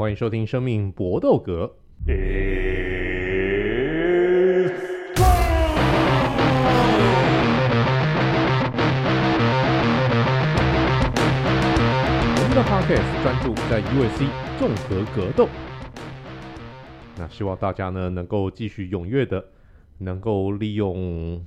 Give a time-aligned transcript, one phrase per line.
[0.00, 1.70] 欢迎收听《生命搏斗格》。
[12.34, 14.24] 我们的 Podcast 专注在 UFC
[14.58, 15.46] 综合格斗。
[17.18, 19.44] 那希望大家呢能够继续踊跃的，
[19.98, 21.44] 能够利用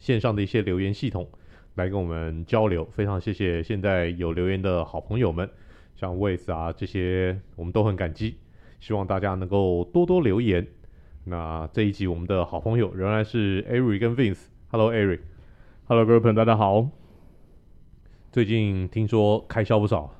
[0.00, 1.28] 线上的一些留言系统
[1.76, 2.84] 来跟我们交流。
[2.90, 5.48] 非常谢谢现在有留言的好朋友们。
[5.94, 8.36] 像 Waze 啊这些，我们都很感激。
[8.80, 10.66] 希望大家能够多多留言。
[11.24, 14.46] 那这一集我们的好朋友仍然是 Eric 跟 Vince。
[14.68, 16.86] Hello，各位朋友，大家好。
[18.30, 20.12] 最近听说开销不少。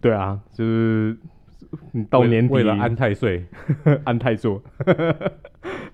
[0.00, 1.18] 对啊，就是
[1.90, 3.44] 你到年底为，为了安太岁，
[4.04, 4.62] 安太座。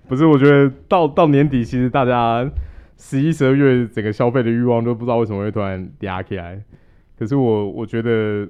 [0.07, 2.49] 不是，我觉得到到年底，其实大家
[2.95, 6.63] 十一、十二月整个消费的欲望都不知道为什么会突然压起来。
[7.17, 8.47] 可是我我觉得。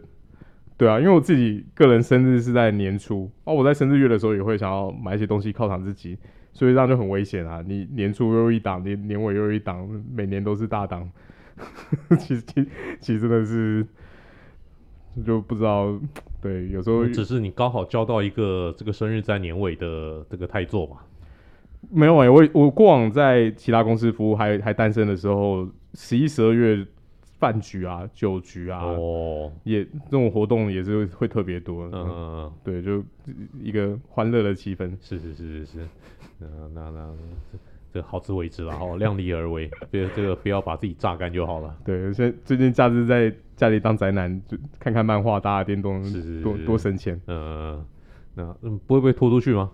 [0.80, 6.18] 对啊，因为我自己个人生日是在年初，哦，我在生日月的时候也会想要买一些东西犒赏自己，
[6.54, 7.62] 所以这样就很危险啊！
[7.68, 11.12] 你年初又一档，年年尾又一档，每年都是大档，
[12.18, 12.66] 其实其
[13.02, 13.86] 其实真的是
[15.26, 16.00] 就不知道，
[16.42, 21.00] 对，有时候只是你刚好交到一个这个生日在年尾的这个太座嘛。
[21.92, 26.88] 没有哎、欸，我我过往在其他公司服务还还单身的时候，十一十二月。
[27.40, 31.86] 饭局啊，酒局啊，哦，也这种活动也是会特别多。
[31.86, 33.04] 嗯嗯嗯，对，就
[33.62, 34.92] 一个欢乐的气氛。
[35.02, 35.88] 是是是是是，
[36.40, 37.16] 那那那
[37.92, 41.76] 这好自为之了哦，量力而为， 别这个不要把自己榨干就好了。
[41.86, 47.20] 对，现最近假日在家里当宅男，就看看漫画、打打电动，是是是多多省钱。
[47.28, 47.84] 嗯，
[48.36, 49.72] 那嗯不会被拖出去吗？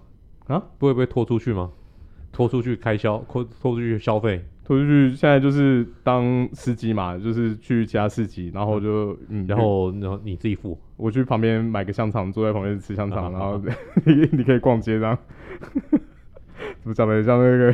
[0.47, 1.71] 啊，不会被拖出去吗？
[2.31, 4.45] 拖出去开销，拖拖出去消费。
[4.65, 13.61] 拖出去，现在就是当司机嘛，就是去其他市集，然后就嗯，嗯，然后然后你自己付，我去旁边买个香肠，坐在旁边吃香肠，然后
[14.05, 15.15] 你你可以逛街这样，
[16.81, 17.73] 怎么讲的像那个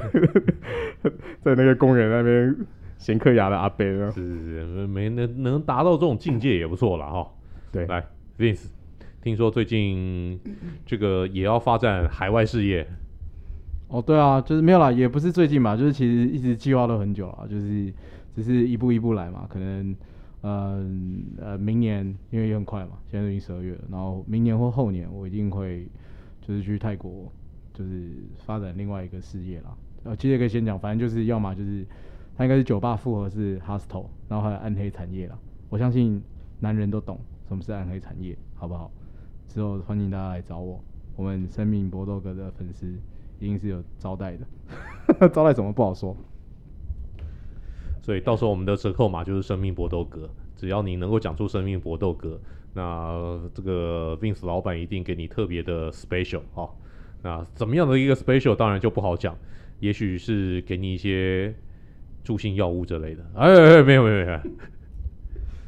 [1.42, 2.56] 在那个公园那边
[2.98, 4.12] 闲嗑牙的阿伯呢？
[4.12, 7.28] 是是是，没能能达到这种境界也不错了哈。
[7.72, 8.06] 对，来
[8.38, 8.68] ，Vince，
[9.24, 10.38] 听说最近
[10.86, 12.86] 这个也要发展海外事业。
[13.92, 17.94] 哦，对啊，就是没有啦，也不是最近嘛，就是其实一直计划了很久了，就是
[18.34, 19.46] 只是一步一步来嘛。
[19.50, 19.94] 可能，
[20.40, 20.90] 呃
[21.38, 25.86] 呃，明年因为也很快嘛，现在已经十二月了，然后明年或后年我一定会
[26.42, 27.30] 就是去泰国，
[27.74, 29.76] 就是发展另外一个事业啦。
[30.06, 31.86] 呃，其实也可以先讲，反正就是要么就是
[32.38, 35.38] 他应该是酒吧复合式 hostel，然后还有暗黑产业啦。
[35.70, 36.24] 我相信
[36.62, 37.20] 男人都懂
[37.50, 38.90] 什么是暗黑产业，好不好？
[39.50, 40.82] 之后欢迎大家来找我，
[41.18, 42.96] 我们生命搏斗哥的粉丝。
[43.42, 46.16] 一定是有招待的， 招待怎么不好说。
[48.04, 52.40] 所以到时候我们的折扣码就是“生命搏斗格”，只要你能够讲出“生命搏斗格”，
[52.74, 56.70] 那这个 Vince 老板一定给你特别的 special 哈。
[57.24, 59.36] 那怎么样的一个 special，当然就不好讲，
[59.80, 61.54] 也许是给你一些
[62.24, 63.26] 助兴药物之类的。
[63.36, 64.40] 哎，哎，没有没有没有，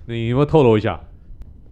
[0.05, 1.01] 你有没有透露一下？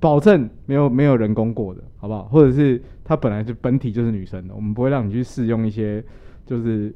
[0.02, 2.24] 保证没有没有人工过的，好不好？
[2.24, 6.04] 或者是他本来就本体就是女生的，我们不会让你去试用一些
[6.46, 6.92] 就是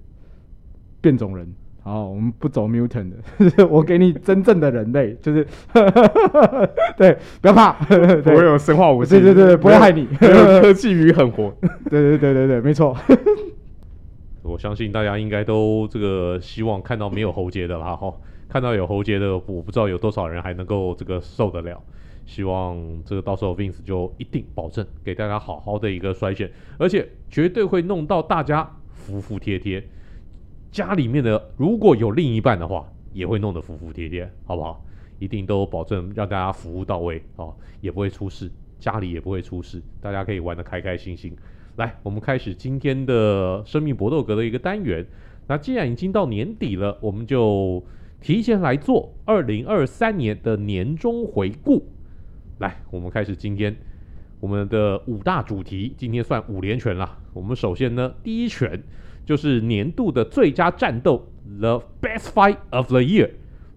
[1.00, 1.48] 变种人，
[1.84, 5.46] 好，我们不走 mutant 的，我给你真正的人类，就是
[6.98, 11.56] 对，不要怕，不会有生化武器，对对对，不会害你，科技与狠活，
[11.90, 12.98] 对对对对对，没错。
[14.42, 18.12] 我相信大家应该都这个希望看到没有喉结的啦，哈，
[18.50, 21.80] 看到有喉结的，我不知道有多少人还能够这个受得了。
[22.26, 29.84] 希望这个到时候 Vince 就一定保证给大家好好的一个筛选，而且绝对会弄到大家服服帖帖。
[30.72, 34.84] 家里面的如果有另一半的话，也会弄得服服帖帖，好不好？
[35.20, 41.34] 一定都保证让大家服务到位哦，也不会出事，家里也不会出事，大家可以玩得开开心心。
[41.78, 45.06] 来，我们开始今天的生命搏斗格的一个单元。
[45.48, 47.82] 那既然已经到年底了，我们就
[48.20, 51.88] 提前来做二零二三年的年终回顾。
[52.60, 53.76] 来，我们开始今天
[54.40, 55.94] 我们的五大主题。
[55.98, 57.20] 今天算五连拳了。
[57.34, 58.82] 我们首先呢，第一拳
[59.26, 61.28] 就是年度的最佳战斗
[61.60, 63.30] ，The Best Fight of the Year。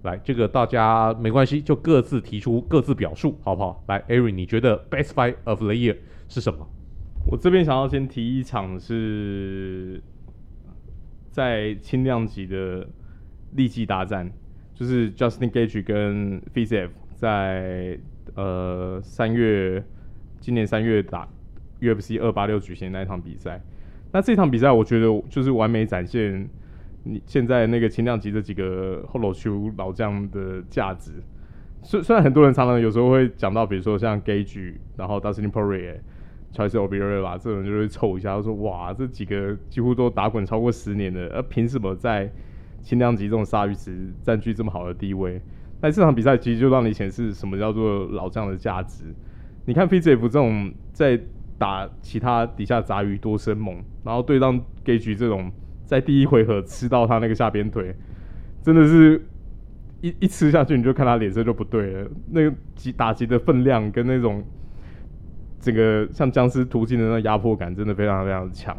[0.02, 3.82] 来，这个大家没关系，就各自提出各自表述，好不好？
[3.88, 5.96] 来，Ari，你觉得 Best Fight of the Year
[6.28, 6.64] 是什么？
[7.26, 10.00] 我这边想要先提一场是
[11.32, 12.86] 在轻量级的
[13.56, 14.30] 力技大战，
[14.72, 17.98] 就是 Justin Gage 跟 f i z e v 在。
[18.38, 19.82] 呃，三月，
[20.38, 21.28] 今年三月打
[21.80, 23.60] UFC 二八六举行那一场比赛，
[24.12, 26.48] 那这场比赛我觉得就是完美展现
[27.02, 31.10] 你现在那个轻量级这几个后楼球老将的价值。
[31.82, 42.30] 虽虽然很多人常常有时候会讲到，比如说像 Gage，然后 Dustin Poirier，Charles Oliveira 这种就会凑一下，说哇，这几个几乎都打滚超过十年的，而凭什么在
[42.82, 45.42] 轻量级这种鲨鱼池占据这么好的地位？
[45.80, 49.04] 那这场比赛其实就让你显示什么叫做老将的价值。
[49.64, 51.20] 你看 Fiziev 这种在
[51.56, 55.52] 打其他底下杂鱼多生猛，然后对上 Gage 这种
[55.84, 57.94] 在第一回合吃到他那个下边腿，
[58.62, 59.24] 真的是
[60.00, 64.42] 一一吃下去你就看他脸色就不对了，那个击打击的分量跟那种
[65.60, 68.76] 整个像僵尸途径的那压迫感，真的非常非常强。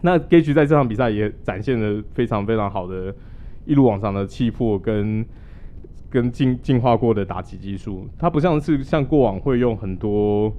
[0.00, 3.14] 那 Gage 在这场比赛也展现了非常非常好的
[3.66, 5.24] 一如往常的气魄跟。
[6.12, 10.54] 跟进进化过的打击技术，他不像是像过往会用很多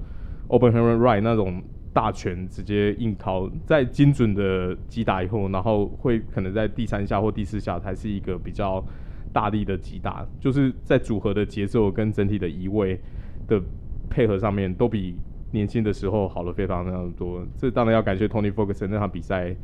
[0.48, 1.62] open hand right 那种
[1.94, 8.84] 大拳直接硬掏，在精准的击打以后，然后会可能在第三下或第四下才是一个比较
[9.32, 13.00] 大力的击打，就是在组合的节奏跟整体的移位
[13.48, 13.62] 的
[14.10, 15.16] 配合上面，都比
[15.52, 17.46] 年轻的时候好了非常非常多。
[17.60, 19.56] 这当然要感谢 Tony Ferguson 那场比赛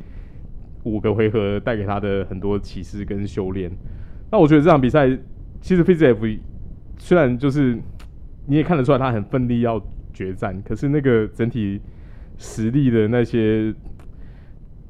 [0.83, 3.71] 五个回合带给他的很多启示跟修炼。
[4.31, 5.17] 那我觉得这场比赛。
[5.61, 6.39] 其实 PZF
[6.97, 7.77] 虽然就是
[8.45, 9.81] 你也看得出来他很奋力要
[10.13, 11.79] 决战，可是那个整体
[12.37, 13.73] 实力的那些，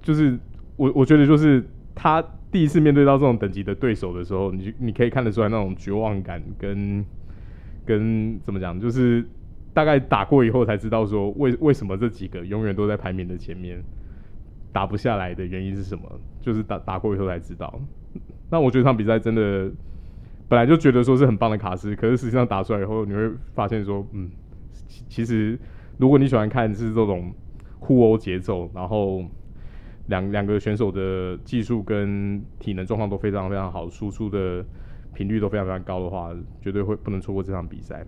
[0.01, 0.37] 就是
[0.75, 1.63] 我我觉得就是
[1.93, 7.05] 他第一次面对到这种等级的对手的时候，你你可以看得出来那种绝望感跟
[7.85, 9.23] 跟怎么讲，就是
[9.73, 13.83] 大概打过以后才知道说为为什么这几个永远都在排名的前面
[14.71, 16.03] 打不下来的原因是什么，
[16.41, 17.79] 就是打打过以后才知道。
[18.49, 19.69] 那我觉得这场比赛真的。
[20.49, 24.31] 本来就觉得说是很棒的卡斯，可是实际上打出来以后，你会发现说，嗯，
[25.07, 25.57] 其实
[25.99, 27.31] 如果你喜欢看是这种
[27.79, 29.23] 互殴节奏，然后
[30.07, 34.65] 两两个选手的技术跟体能状况都非常非常好，输出的
[35.13, 38.03] 频率都非常非常高的话，绝对会不能错过这场比赛。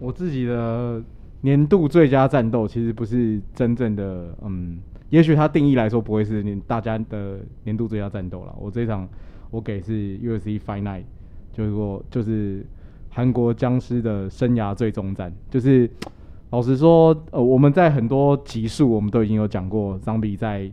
[0.00, 1.00] 我自己的
[1.42, 4.80] 年度最佳战斗其实不是真正的，嗯，
[5.10, 8.52] 也许它定义来说不会是年大家的年度最佳战斗了。
[8.58, 9.08] 我这场。
[9.52, 11.04] 我给是 UFC Fight Night，
[11.52, 12.66] 就是说就是
[13.10, 15.32] 韩国僵尸的生涯最终战。
[15.50, 15.88] 就是
[16.50, 20.72] 老实说，呃，我们在很多集数我们都已经有讲过，Zombie 在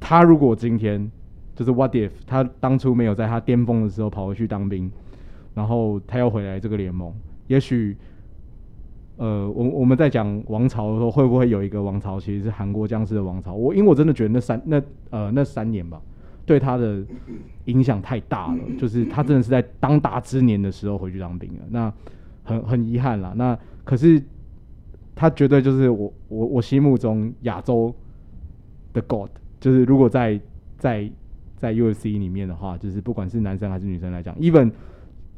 [0.00, 1.08] 他如果今天
[1.54, 4.90] 就是 What if 他当初没有在他巅峰的时候跑回去当兵，
[5.54, 7.14] 然后他又回来这个联盟，
[7.46, 7.96] 也许
[9.18, 13.54] 呃，我我们在讲王朝的时候，会不会有一个王朝其实是韩国僵尸的王朝？
[13.54, 16.00] 我因为我真的觉得那三那呃那三年吧。
[16.46, 17.04] 对他的
[17.66, 21.92] 影响太大了，就是他真的是在当打之年的时候回去当兵了，那
[22.42, 23.32] 很很遗憾啦。
[23.36, 24.20] 那可是
[25.14, 27.94] 他绝对就是我我我心目中亚洲
[28.92, 30.40] 的 God，就是如果在
[30.76, 31.10] 在
[31.56, 34.72] 在 UFC 里面的话，就是不管是男生还是女生来讲，even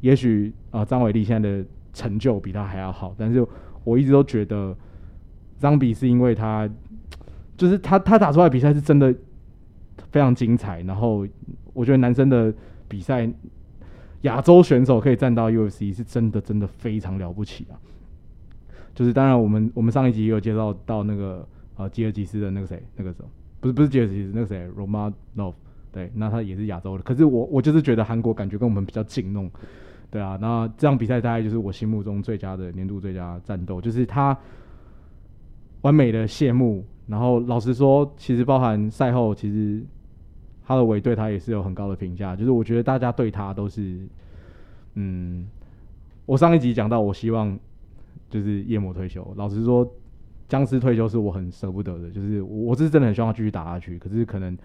[0.01, 3.45] 也许啊张伟丽现在的成就比他还要好，但是
[3.83, 4.75] 我一直都觉得
[5.59, 6.67] 张比是因为他
[7.55, 9.13] 就是他他打出来的比赛是真的。
[10.11, 11.27] 非常精彩，然后
[11.73, 12.53] 我觉得男生的
[12.87, 13.29] 比赛，
[14.21, 17.75] 亚洲选手可以站到 UFC 是真的真的非常了不起啊！
[18.95, 23.29] 就是当然，我们我们上一集也有介绍到那个呃吉尔吉斯的那个谁，那个时候
[23.59, 25.53] 不是不是吉尔吉斯，那个谁 Romanov，
[25.91, 27.03] 对，那他也是亚洲的。
[27.03, 29.49] 可是我我就是觉得韩国感觉跟我们比较近弄，
[30.09, 30.37] 对啊。
[30.39, 34.37] 那这场比赛大概就是我心目中最佳的年度最佳战斗，就是他
[35.81, 36.85] 完美的谢幕。
[37.05, 39.83] 然后老实说，其实包含赛后，其实
[40.63, 42.33] 哈德韦对他也是有很高的评价。
[42.33, 44.07] 就是我觉得大家对他都是，
[44.93, 45.45] 嗯，
[46.25, 47.59] 我上一集讲到，我希望
[48.29, 49.33] 就是夜魔退休。
[49.35, 49.85] 老实说，
[50.47, 52.09] 僵尸退休是我很舍不得的。
[52.09, 53.99] 就是我是真的很希望他继续打下去。
[53.99, 54.57] 可是可能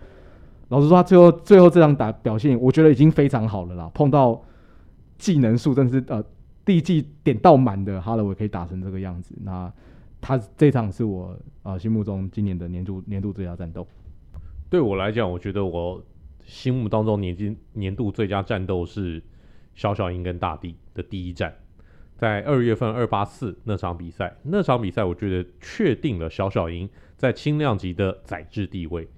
[0.69, 3.91] 老实说，他最后最后这场打表现，我觉得已经非常好了啦。
[3.93, 4.41] 碰到
[5.19, 6.23] 技能数真是呃
[6.65, 9.73] 第一季点到满的哈德维可以打成这个样子，那。
[10.21, 13.87] 他这场是我啊、心目中今年的年度年度最佳战斗。
[14.71, 16.03] 对我来讲，我觉得我
[16.45, 19.23] 心目当中年今年度最佳战斗是
[19.75, 21.55] 小小鹰跟大地的第一战，
[22.17, 24.37] 在二月份二八四那场比赛。
[24.43, 29.09] 那场比赛我觉得确定了小小鹰在轻量级的宰制地位。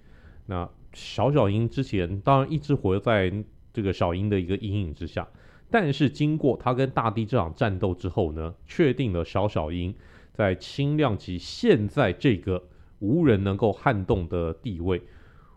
[0.47, 3.33] 那小小鹰之前当然一直活在
[3.73, 5.26] 这个小鹰的一个阴影之下，
[5.71, 9.95] 但是经过他跟大地这场战斗之后呢，确定了小小鹰。
[10.40, 12.62] 在轻量级现在这个
[13.00, 15.02] 无人能够撼动的地位，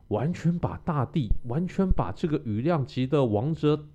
[0.10, 3.86] 完全把大地，完全把这个羽量级的王者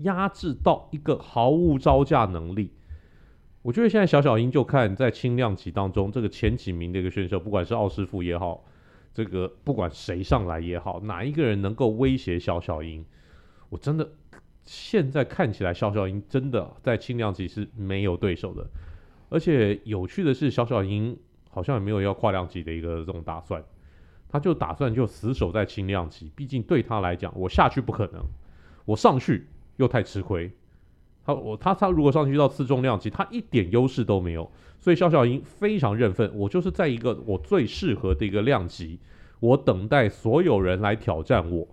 [0.00, 2.70] 压制到一个毫无招架能力。
[3.62, 8.66] 我觉得现在小小英就看在轻量级当中这个前几名的一个选手，不管是奥师傅也好，
[9.14, 13.02] 这个不管谁上来也好，哪一个人能够威胁小小英，
[13.70, 14.06] 我真的
[14.62, 18.66] 现在看起来小小英真的在轻量级是没有对手的。
[19.34, 21.18] 而且有趣的是，小小鹰
[21.50, 23.64] 好像也没有要跨量级的一个这种打算，
[24.28, 28.22] 他就打算就死守在轻量级，毕竟对他来讲，我下去不可能，
[28.84, 30.52] 我上去又太吃亏。
[31.26, 34.48] 他我他他如果上去到次重量级，他一点优势都没有，
[34.78, 39.00] 所以小小鹰非常认分，我就是在一个我最适合的一个量级，
[39.40, 41.66] 我等待所有人来挑战我，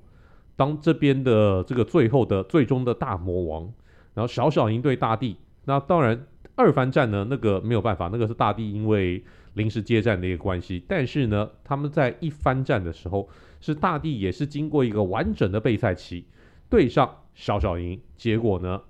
[0.56, 3.72] 当这边的这个最后的最终的大魔王，
[4.16, 6.26] 然后小小鹰对大地，那当然
[6.62, 9.24] 二番战呢，那个没有办法，那个是大地因为
[9.56, 13.28] 临时接战的一个关系，但是呢，他们在一番战的时候，
[13.60, 16.26] 是大地也是经过一个完整的备赛期
[16.70, 18.82] 对上小小赢，结果呢？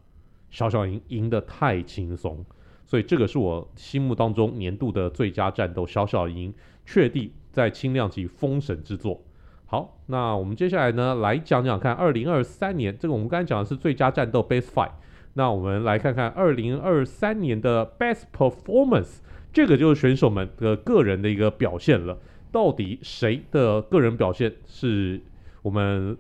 [0.50, 2.44] 小小赢赢得太轻松，
[2.86, 5.88] 所以这个是我心目当中年度的最佳战斗。
[5.88, 6.54] 小小赢
[6.86, 9.24] 确定在轻量级封神之作。
[9.66, 14.92] 好，那我们接下来呢，来讲讲看二零二三年这个我们刚才讲的是最佳战斗 base Fight，
[15.34, 19.20] 那我们来看看二零二三年的 Best Performance，
[19.54, 22.18] 这个就是选手们的个人的一个表现了。
[22.52, 25.22] 到底谁的个人表现是
[25.62, 26.18] 我们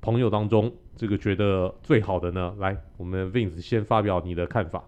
[0.00, 0.70] 朋友当中？
[0.94, 2.54] 这个觉得最好的呢？
[2.58, 4.84] 来，我们 Vince 先发表你的看法。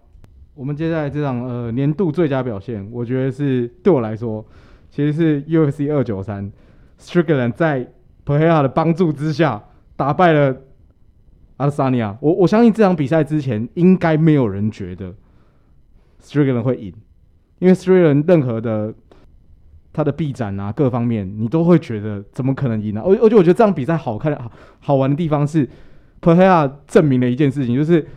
[0.53, 4.45] 我们接下来这场呃年度最佳表现，我觉得是对我来说，
[4.91, 6.51] 其实是 UFC 二九三
[6.99, 7.91] Strickland 在
[8.23, 9.63] Perera 的帮助之下
[9.95, 10.55] 打败了
[11.57, 12.17] 阿萨尼亚。
[12.21, 15.13] 我我相信这场比赛之前应该没有人觉得
[16.19, 16.93] s t r i g l a n 会赢，
[17.59, 18.93] 因为 s t r i g l a n 任何的
[19.91, 23.03] 他的臂展啊各方面，你都会觉得怎么可能赢呢、啊？
[23.05, 25.69] 而而且我觉得这场比赛好看好好玩的地方是。
[26.23, 28.07] p e r e a 证明了一件事情，就是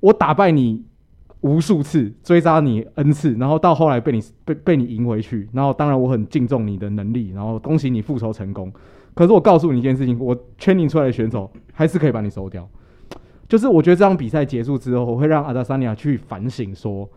[0.00, 0.82] 我打败你
[1.42, 8.72] 无数次，追杀你 N 次，然后到后来被你被被你赢回去，然后当然我很敬重你的能力，然后恭喜你复仇成功。
[9.14, 12.68] 可是我告诉你一件事情，我 training 出来的选手还是可以把你收掉。
[13.48, 17.08] 就是我觉得这场比赛结束之后，我会让阿达萨尼亚去反省，说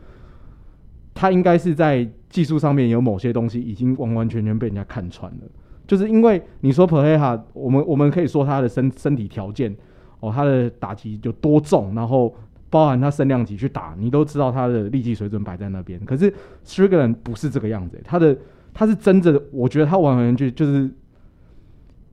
[1.13, 5.39] 他应该是在技术上面有某些东西已经完完全全被人家看穿了。
[5.85, 9.75] 就是因为你说 p e r e a 我们我们可以说他的身身体条件。
[10.19, 12.35] 哦，他的打击有多重，然后
[12.71, 16.03] 包含他升量级去打，你都知道他的力气水准摆在那边。
[16.05, 18.35] 可是 s t r i g l a n 不是这个样子，他的
[18.73, 20.89] 他是真的，我觉得他完全就就是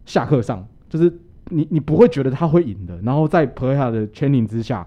[0.04, 1.12] 下课上，就是
[1.50, 3.00] 你你不会觉得他会赢的。
[3.02, 4.86] 然后在 p e r a 的牵引之下，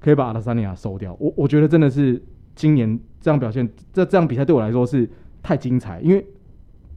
[0.00, 1.16] 可以把阿德萨尼亚收掉。
[1.18, 2.22] 我我觉得真的是
[2.54, 5.08] 今年这样表现，这这样比赛对我来说是
[5.42, 6.26] 太精彩，因为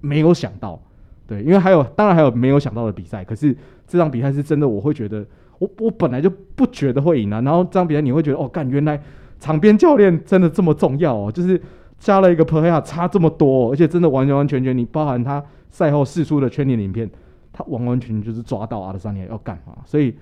[0.01, 0.81] 没有想到，
[1.27, 3.55] 对，因为还有当然还有没有想到的比赛，可是
[3.87, 5.25] 这场比赛是真的，我会觉得。
[5.57, 9.01] 我我本来就不觉得会赢啊，然后这场比赛你会觉得哦，干，原来
[9.39, 11.59] 场边教练真的这么重要哦，就是
[11.97, 17.09] 加了一个 p e r e 差这么多，而且真的完完全全，你包含他赛后释出的圈点影片，
[17.55, 20.13] 他完完全全就是抓到阿德萨尼亚要干嘛，所以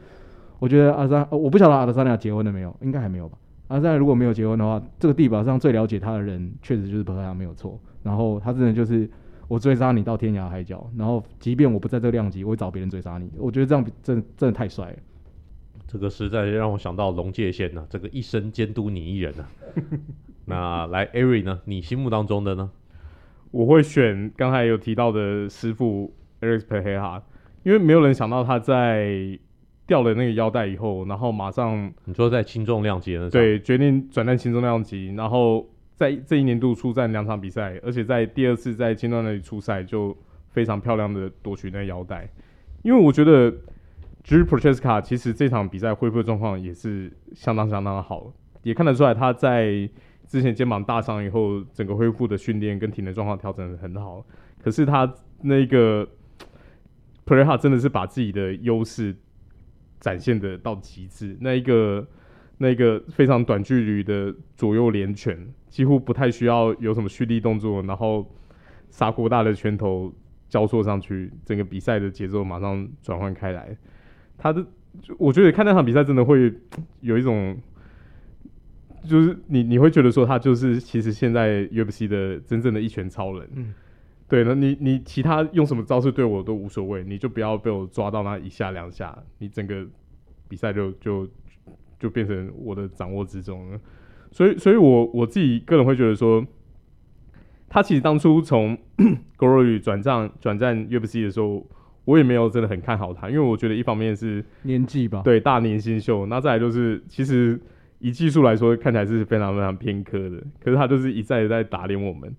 [0.59, 3.37] 我觉得阿德萨，我不晓得阿德萨尼亚结婚了没有，应该还没有吧？
[3.69, 9.09] 阿德萨如果没有结婚的话，这个地表上最了解他的人确实就是 Pereira 没有错，然后他真的就是
[9.47, 14.97] 我追杀你到天涯海角，然后即便我不在这个量级，我会找别人追杀你，我觉得这样真的真的太帅了。
[15.87, 19.45] 这个实在让我想到龙界线呢，这个一生监督你一人呢。
[20.45, 21.61] 那来艾瑞呢？
[21.65, 22.69] 你心目当中的呢？
[23.51, 26.11] 我会选刚才有提到的师傅
[26.43, 27.21] Alex Pereira，
[27.63, 29.39] 因为没有人想到他在
[29.87, 33.29] 掉了那个腰带以后，然后马上你说在轻重量级了？
[33.29, 40.15] 对，决定转战轻重量级，然后在这一年度出战两场比赛，而且在第二次在轻重那里出赛就
[40.49, 42.29] 非常漂亮的夺取那个腰带，
[42.81, 43.53] 因为我觉得。
[44.25, 48.31] Jiri Prochazka 其实这场比赛恢复的状况也是相当相当的好，
[48.61, 49.65] 也看得出来他在
[50.25, 54.25] 之前肩膀大伤以后，整个恢复的训练跟体能状况调整的很好。
[54.63, 56.07] 可是他那个
[57.25, 59.15] p r e r a 真的是把自己的优势
[59.99, 62.05] 展现的到极致，那一个
[62.57, 68.29] 那一个非常短距离的左右连拳，几乎不太需要有什么蓄力动作，然后
[68.89, 70.13] 砂锅大的拳头
[70.49, 73.75] 交错上去，整个比赛的节奏马上转换开来。
[74.37, 74.65] 他的，
[75.17, 76.53] 我觉得看那场比赛真的会
[77.01, 77.57] 有一种，
[79.07, 83.73] 就是你你会觉得说他就是其实现在 UFC 的真正的一拳超人，
[84.27, 89.85] 对，那你你其他用什么招式对我都无所谓，你就不要被我抓到那一下两下，你整个
[90.47, 91.27] 比赛就就
[91.99, 93.79] 就变成我的掌握之中了。
[94.31, 96.45] 所以，所以我我自己个人会觉得说，
[97.69, 98.77] 他其实当初从
[99.37, 101.65] Glory 转战转战 UFC 的时候。
[102.05, 107.57] 我也没有真的很看好他，因为我觉得一方面是年纪吧，对，大年新秀，那再来就是其实
[107.99, 112.35] 以技术来说看起来是非常非常偏科的，可是他就是一再一再打脸我们，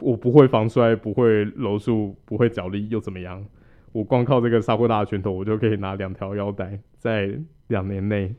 [0.00, 3.44] 我不会防摔，不会柔术，不会脚力又怎么样？
[3.92, 7.38] 我光靠这个沙锅大的拳头，我就可以拿两条腰带，在
[7.68, 8.34] 两年内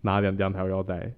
[0.00, 1.12] 拿两两条腰带。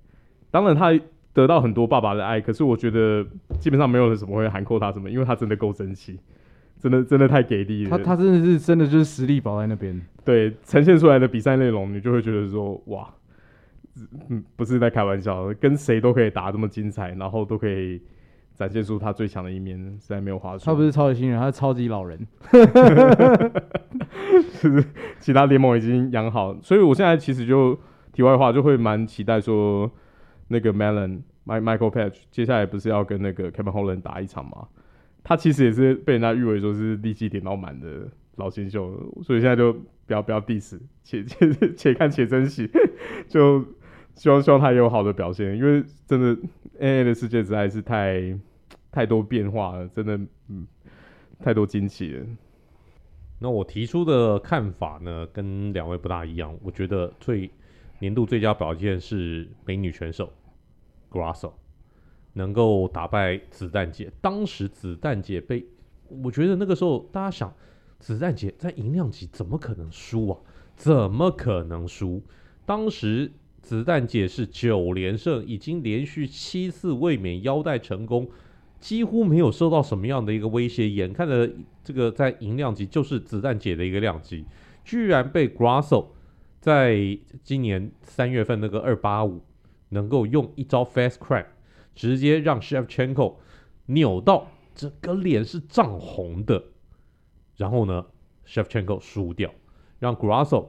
[0.51, 0.99] 当然他
[1.33, 3.25] 得到很多爸爸的爱，可是我觉得
[3.61, 6.19] 基本上没有人什么会喊扣他什么，因为他真的够争气，
[6.79, 7.91] 真的真的太给力了。
[7.91, 10.01] 他他真的是真的就是实力保在那边。
[10.25, 13.09] 对，呈现出来的比赛内容，你就会觉得说哇，
[14.29, 18.01] 嗯，不是在开玩笑，跟谁都可以打这么精彩，然后都可以
[18.57, 20.65] 展现出他最强的一面，实在没有话说。
[20.65, 22.19] 他不是超级新人，他是超级老人。
[24.61, 24.85] 就是
[25.21, 27.79] 其他联盟已经养好，所以我现在其实就
[28.13, 29.91] 题外话就会蛮期待说，
[30.49, 34.69] 那个 Mellon Michael Patch 接下来不是要跟那个 Kevin Holland 打一场吗？
[35.23, 39.73] 他其实也是被人家誉为说是力气点到满的老新秀，所以现在就
[40.07, 42.71] 不要不要 diss，且且且看且珍惜，
[43.29, 43.65] 就
[44.17, 46.37] 希望希望他有好的表现，因为真的
[46.81, 48.37] NA 的世界实在是太
[48.91, 50.19] 太多变化了，真的
[50.49, 50.67] 嗯
[51.39, 52.27] 太多惊奇了。
[53.39, 56.59] 那我提出的看法呢，跟两位不大一样。
[56.63, 57.51] 我觉得最
[57.99, 60.33] 年度最佳表现是美女选手
[61.11, 61.53] Grosso
[62.33, 64.11] 能够打败子弹姐。
[64.23, 65.67] 当时子弹姐被，
[66.09, 67.55] 我觉得那个时候大家想，
[67.99, 70.41] 子弹姐在银量级怎么可能输啊？
[70.75, 72.23] 怎么可能输？
[72.65, 73.31] 当时
[73.67, 78.31] 子弹姐是九连胜，已经连续七次卫冕腰带成功。
[78.79, 81.51] 几乎没有受到什么样的一个威胁，眼看着
[81.83, 84.45] 这个在银量级就是子弹姐的一个量级，
[84.85, 86.07] 居然被 Grasso
[86.61, 89.43] 在今年三月份那个二八五
[89.89, 91.47] 能够用一招 Fast Crack
[91.93, 93.35] 直接让 Shevchenko
[93.87, 94.47] 扭到
[94.77, 96.63] 整个脸是涨红的，
[97.57, 98.07] 然后呢
[98.47, 99.53] Shevchenko 输掉，
[99.99, 100.69] 让 Grasso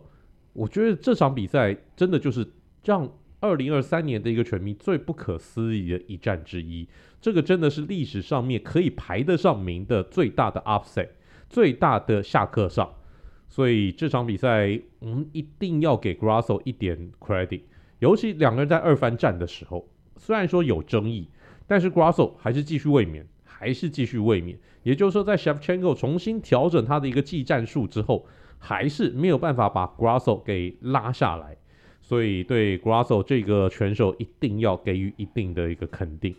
[0.54, 2.44] 我觉得这场比赛真的就是
[2.88, 6.88] 让二零二三年的一个拳迷最不可思议的一战之一。
[7.20, 11.10] 这个真的是历史上面可以排得上名的最大的 upset，
[11.50, 12.90] 最大的下课上，
[13.50, 17.64] 所以这场比赛我们一定要给 Grasso 一点 credit，
[18.00, 21.30] 尤其两个人在二番战的时候，虽然说有争议，
[21.68, 28.26] 但是 Grasso 还是继续卫冕，还是继续卫冕，也就是说在 Shevchenko 重新调整他的一个技战术之后，
[28.58, 31.58] 还是没有办法把 Grasso 给拉下来，
[32.08, 36.34] 所以对 Grasso 这个拳手一定要给予一定的一个肯定。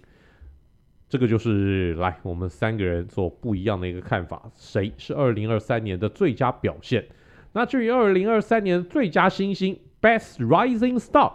[1.11, 7.05] 这个就是来我们三个人做不一样的一个看法，谁是二零二三年的最佳表现？
[7.53, 11.33] 那至于二零二三年最佳新星 Best Rising Star，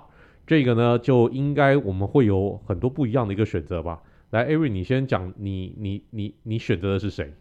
[0.47, 4.01] 这个呢就应该我们会有很多不一样的一个选择吧。
[4.31, 7.31] 来，Ari，你先讲，你你你你选择的是谁？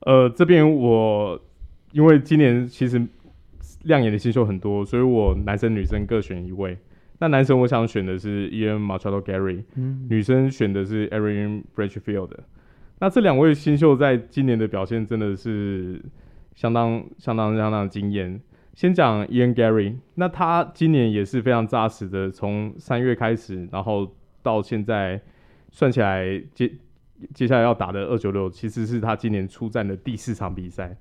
[0.00, 1.38] 呃，这边我
[1.92, 3.06] 因为今年其实
[3.84, 6.76] 亮眼的新秀很多，所以我男生女生各选一位。
[7.18, 12.30] 那男生我想选的是 Ian Machado Gary，嗯，女生选的是 Erin Bridgefield。
[12.98, 16.02] 那这两位新秀在今年的表现真的是
[16.54, 18.40] 相当相当相当惊艳。
[18.74, 25.20] 先讲 Ian Gary，那他今年也是非常扎实的，从三月开始，然后到现在
[25.70, 26.72] 算起来接
[27.34, 30.96] 接下来要打的二九六，其实是他今年出战的第四场比赛。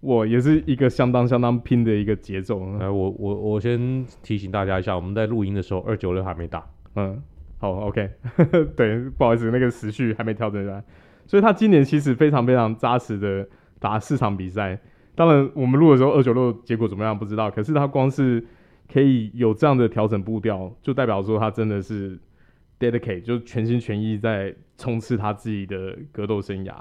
[0.00, 2.60] 我也是一个相当相当拼的一个节奏。
[2.78, 6.64] 来，我我我先提醒大家一下，我们在录音的时候，二九六还没打。
[6.94, 7.20] 嗯，
[7.58, 8.10] 好，OK，
[8.76, 10.84] 对，不好意思，那个时序还没调整下来。
[11.26, 13.48] 所以他今年其实非常非常扎实的
[13.80, 14.78] 打四场比赛。
[15.14, 18.44] 当然，我们录的时候二九六结果怎么样不知道，可是他光是
[18.92, 22.18] 可以有这样的调整步调，就代表说他真的是
[22.78, 26.74] dedicate，就全心全意在冲刺他自己的格斗生涯。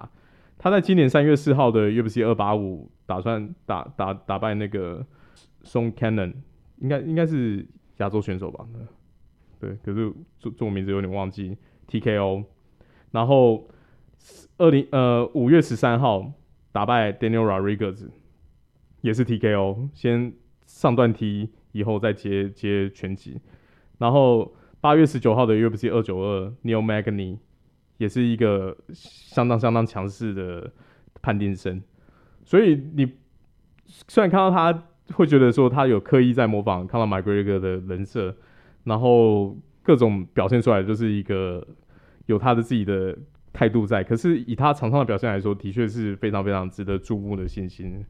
[0.58, 5.06] 他在今年三月四号的 UFC 二八五打算打打打败那个
[5.64, 6.34] Song Cannon，
[6.78, 7.66] 应该应该是
[7.98, 8.66] 亚洲选手吧？
[9.60, 11.58] 对，可是中中文名字有点忘记
[11.90, 12.46] TKO。
[13.12, 13.70] 然后
[14.58, 16.32] 二零呃五月十三号
[16.72, 18.08] 打败 Daniel Rodriguez，
[19.02, 20.34] 也是 TKO，先
[20.66, 23.40] 上段踢以后再接接拳击。
[24.00, 27.38] 然后八月十九号的 UFC 二九二 Neil Magny。
[27.98, 30.72] 也是一个相当相当强势的
[31.22, 31.82] 判定生，
[32.44, 33.14] 所以你
[33.86, 38.36] 虽然看到他会觉得说他有刻意在模仿 Conor McGregor 的人设，
[38.84, 41.66] 然后各种表现出来就是一个
[42.26, 43.18] 有他的自己的
[43.54, 48.04] 态度在，可是以他场上的表现来说，的确是非常非常值得注目的信心。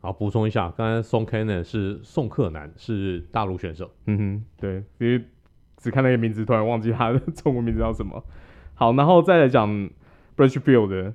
[0.00, 3.90] 好，补充一下，刚才 Sean Cannon 是宋克南，是大陆选手。
[4.06, 5.24] 嗯哼，对，因为
[5.78, 8.22] 只看那个名字，突然忘记他的 中文名字叫什么。
[8.74, 9.68] 好，然后再来讲
[10.36, 11.12] bridge field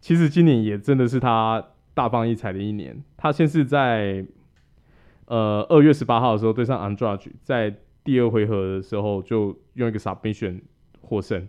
[0.00, 3.02] 其实今年也真的是他大放异彩的一年。
[3.16, 4.24] 他先是在
[5.26, 10.60] 呃二月十八号的时候对上 Andrade，在第二回合的时候就用一个 submission
[11.02, 11.46] 获胜，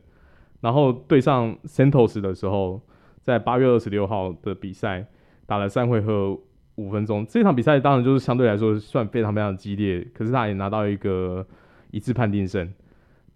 [0.59, 2.81] 然后对上 Santos 的时候，
[3.21, 5.05] 在八月二十六号的比赛
[5.45, 6.37] 打了三回合
[6.75, 7.25] 五分钟。
[7.25, 11.45] 这场比赛当然就是相对来说算非常非常激烈，可是他也拿到一个
[11.91, 12.73] 一致判定胜。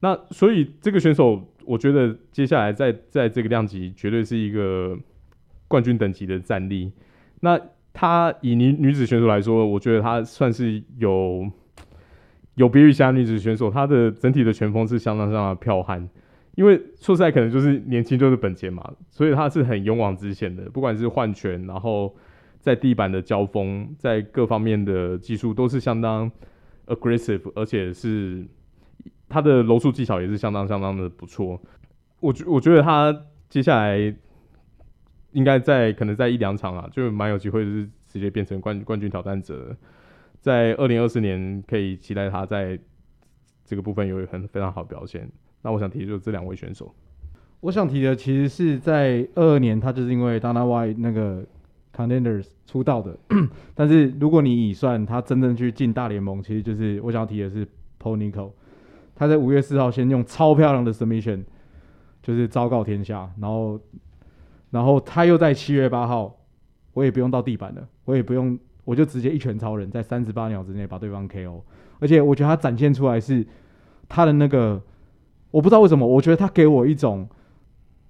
[0.01, 4.97] 那所以这个选手，我觉得接下来在在这个量级绝对是一个
[5.67, 6.91] 冠军等级的战力。
[7.41, 7.59] 那
[7.93, 11.49] 她以女女子选手来说，我觉得她算是有
[12.55, 16.09] 有别于其他女子选手，她的整体的拳风是相当相当的剽悍。
[16.55, 22.15] 因为说实在，可能就是年轻就是本钱嘛，所以她是很勇往直前的，不管是换拳，然后
[22.61, 26.31] 在地板的交锋，在各方面的技术都是相当
[26.87, 28.45] aggressive，而且是
[29.29, 31.61] 他的柔术技巧也是相当相当的不错。
[32.19, 34.15] 我觉我觉得他接下来。
[35.31, 39.75] 应该在可能在一两场啊，就蛮有机会是直接变成冠冠军挑战者，
[40.39, 42.79] 在二零二四年可以期待他在
[43.65, 45.29] 这个部分有很非常好的表现。
[45.61, 46.95] 那我想提的就是这两位选手。
[47.59, 51.45] 我想提的其实是在二二年，他就是因为 danawai 那个
[51.93, 53.19] Contenders 出道的。
[53.75, 57.67] 但是如果你以算他真正去进大联盟，其实就是我想要提的是
[58.01, 58.53] Ponico
[59.15, 61.43] 他在五月四号先用超漂亮的 Submission
[62.21, 63.79] 就是昭告天下，然后。
[64.71, 66.35] 然后他又在七月八号，
[66.91, 71.61] 我也不用到地板了，我也不用，我就直接一拳超人，在三十八秒之内把对方 KO。
[71.99, 73.45] 而且我觉得他展现出来是
[74.09, 74.81] 他的那个，
[75.51, 77.25] 我不知道为什么，我觉得他给我一种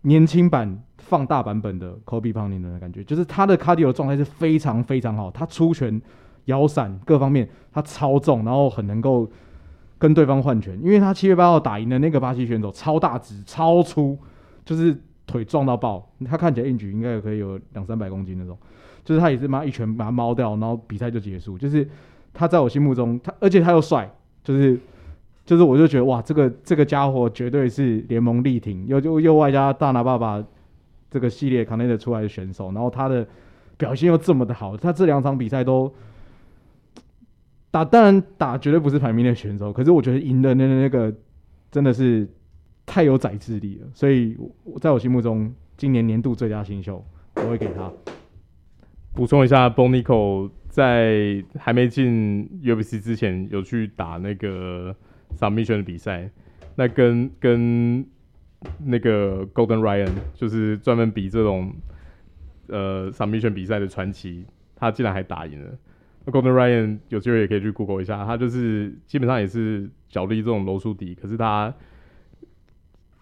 [0.02, 6.02] 年轻版放大版本的 Colby Covington 的感觉，就是他的 cardio 状态是非常非常好，他出拳、
[6.46, 9.30] 摇闪各方面他超重，然后很能够
[9.97, 14.17] 跟对方换拳，因为他七月八号打赢的那个巴西选手超大只、超粗，
[14.63, 14.95] 就是。
[15.27, 18.55] 腿壮到爆，他看起来硬举应该也可以有两三百公斤那种，
[19.03, 21.58] 就是他也是妈一拳把他猫掉，然后比赛就结束。
[21.58, 21.86] 就是
[22.31, 24.08] 他在我心目中，他而且他又帅，
[24.43, 24.79] 就是
[25.43, 30.41] 就是我就觉得哇，这个这个家伙绝对是联盟力挺，又又又外加大拿爸爸
[31.10, 33.27] 这个系列 Connect 出来的选手，然后他的
[33.77, 35.91] 表现又这么的好，他这两场比赛都
[37.75, 41.13] 打，当然打绝对不是排名的选手，可是我觉得赢的那那个
[41.69, 42.27] 真的是。
[42.88, 44.38] 太有宰制力了，所以
[44.79, 47.91] 在我心目中，今年年度最佳新秀，我会给他。
[49.11, 54.95] 补充一下，Bo Nickal 在还没进 UFC 之前，有去打那个
[55.35, 56.29] Submission 的比赛，
[56.75, 58.05] 那跟跟
[58.85, 61.73] 那个 Golden Ryan 就是专门比这种
[62.67, 65.71] 呃 Submission 比赛的传奇，他竟然还打赢了。
[66.25, 71.73] 那 Gordon Ryan 有机会也可以去 Google 一下，他就是基本上也是角力这种柔术底，可是他。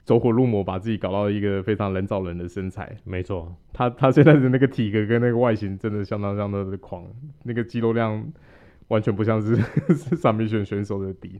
[0.06, 2.94] 走火入魔，把自己搞到一个非常人造人的身材。
[3.06, 7.06] 没错，他他现在的那个体格跟那个外形，真的相当相当的狂，
[7.44, 8.22] 那个肌肉量
[8.90, 9.56] 完全不像是
[9.96, 11.40] 是 Submission 选手的底。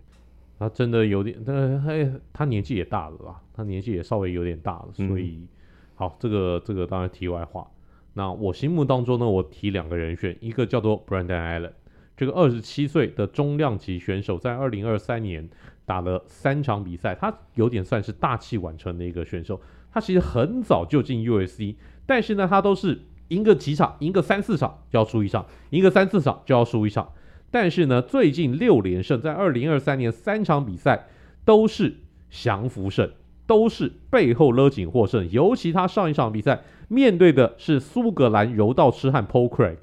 [0.58, 3.42] 他真的有点，但他他年纪也大了吧？
[3.54, 5.48] 他年纪也稍微有点大了，所以、嗯、
[5.96, 7.70] 好，这个这个当然题外话。
[8.14, 11.72] 那我心目当中呢，我提两个人选，一个叫做 Brandon Allen，
[12.16, 15.50] 这个二十七岁的中量级选手，在二零二三年。
[15.86, 19.60] 打了三场比赛，他有点算是大器晚成的一个选手。
[19.92, 27.12] 他其实很早就进 USC，但是呢，他都是赢个几场，赢个三四场就要输一场，赢个三四场就要输一场。
[27.52, 31.08] 但是呢，最近六连胜，在二零二三年三场比赛
[31.44, 31.98] 都是
[32.30, 33.12] 降服胜，
[33.46, 35.30] 都是背后勒紧获胜。
[35.32, 39.78] 尤其他上一场比赛面对的是苏格兰柔道痴汉 Paul Craig，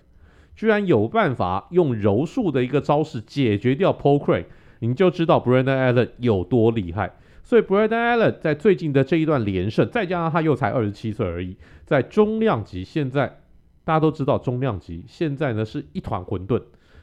[0.55, 4.47] 居然有办法用柔术的一个招式解决掉 Paul Craig。
[4.83, 13.41] 你就知道 Brendan Allen 有多厉害，所以 Brendan Allen 在最近的这一段连胜，再加上他又才二十七岁而已，在中量级现在
[13.85, 16.63] 大家都知道中量级现在呢是一团混沌，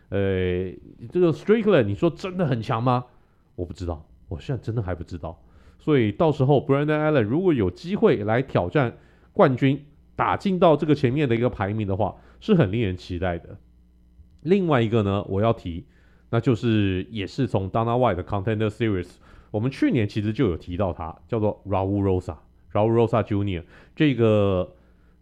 [0.09, 0.71] 呃，
[1.11, 3.05] 这个 Strickland 你说真的很强吗？
[3.55, 5.39] 我不知道，我现在真的还不知道，
[5.87, 8.97] 所以到时候 Brendan Allen 如果有机会来挑战
[9.31, 9.85] 冠军，
[10.17, 13.57] 打进到这个前面的一个排名的话，是很令人期待的。
[14.41, 15.85] 另外一个呢，我要提。
[16.29, 19.11] 那就是也是从 Dana White 的 Contender Series，
[19.49, 23.63] 我们去年其实就有提到他，叫做 Raul Rosa，Raul Rosa Junior，
[23.95, 24.73] 这个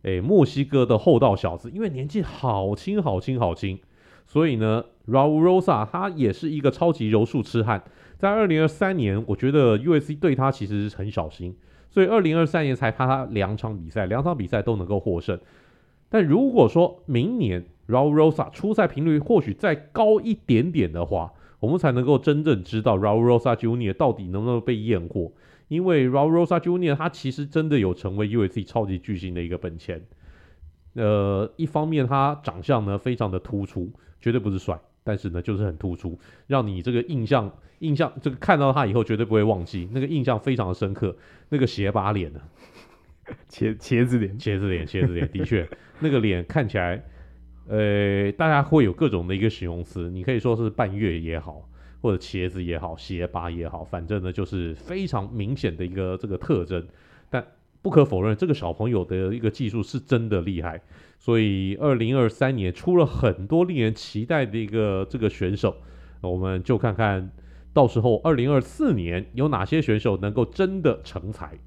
[0.01, 3.77] 诶墨西哥的厚道小子，因为年纪好轻好轻好轻，
[4.25, 7.83] 所以呢 Raul Rosa 他也是一个超级柔术痴汉，
[8.17, 11.55] 在二零二三年，我觉得 UFC 对他其实是很小心，
[11.89, 15.39] 所以二零二三年才派他两场比赛，两场比赛都能够获胜，
[16.09, 25.31] 但如果说明年，Raul Rosa 出赛频率或许再高一点点的话，我们才能够真正知道 Raul Rosa Junior 到底能不能被验货。
[25.67, 30.01] 因为 Raul Rosa Junior 他其实真的有成为 UFC 超级巨星的一个本钱。
[30.93, 41.15] 呃，一方面他长相呢非常的突出，绝对不是帅，但是呢就是很突出，让你这个印象印象这个看到他以后绝对不会忘记，那个印象非常的深刻。
[41.47, 42.41] 那个斜巴脸呢，
[43.47, 47.01] 茄茄子脸，茄子脸，茄子脸，的确那个脸看起来。
[47.67, 51.67] 呃，大家会有各种的一个形容词，你可以说是半月也好，
[51.99, 56.87] 或者茄子也好，鞋拔也好，反正呢就是非常明显的一个这个特征。
[57.27, 57.43] 但
[57.81, 60.79] 不可否认，这个小朋友的一个技术是真的厉害。
[61.17, 65.77] 所以，二零二三年出了很多令人期待的一个这个选手，
[66.21, 67.31] 我们就看看
[67.73, 71.57] 到时候二零二四年有哪些选手能够真的成才。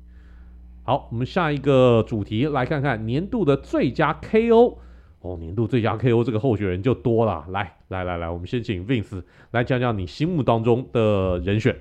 [0.84, 4.78] 好，我们下一个主题来看看年度的最佳 KO。
[5.20, 7.44] 哦，年度最佳 KO 这个候选人就多了。
[7.48, 11.76] 来，来，来，来，我们先请 Vince 来讲讲你心目当中的人选。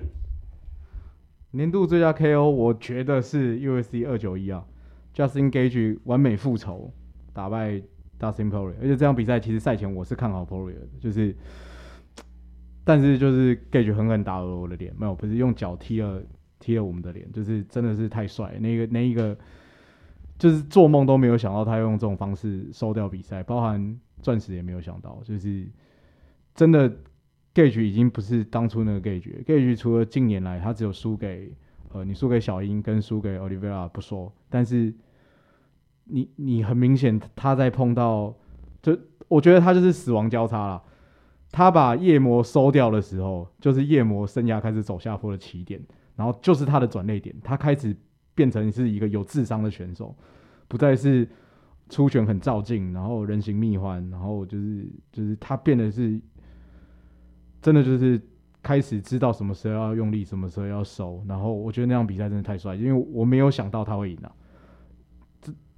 [1.52, 4.64] 年度最佳 KO，我觉得是 USC 二九一啊
[5.14, 6.92] ，Justin Gage 完美复仇。
[7.32, 7.80] 打败
[8.18, 11.34] Dustin Poirier，而且这场比赛其实赛前我是看好 Poirier 的，就是，
[12.84, 16.20] 但是就是 Gage 狠狠打了我的脸，没有，不是用脚踢了
[16.58, 19.36] 踢了我们的脸，就是真的是太帅，那个那一个
[20.38, 25.66] 就是做梦都没有想到他用这种方式收掉比赛，包含钻石也没有想到，就是
[26.54, 26.90] 真的
[27.54, 31.52] Gage 已经不是当初那个 Gage，Gage 除了近年来他只有输给
[31.92, 34.92] 呃你输给小鹰跟输给 Olivera 不说，但是。
[36.08, 38.34] 你你很明显，他在碰到，
[38.82, 40.82] 就我觉得他就是死亡交叉了。
[41.50, 45.80] 他把夜魔收掉的时候，就是夜魔生涯开始走下坡的起点，
[46.14, 47.96] 然后就是他的转捩点，他开始
[48.34, 50.14] 变成是一个有智商的选手，
[50.68, 51.26] 不再是
[51.88, 56.20] 出拳很照镜，然后人形蜜环，然后就是就是他变得是
[57.62, 58.20] 真的就是
[58.62, 61.24] 开始知道什么时候要用力，什么时候要收。
[61.26, 64.30] 然后我觉得那场比赛真的太帅，因为我没有想到他会赢啊。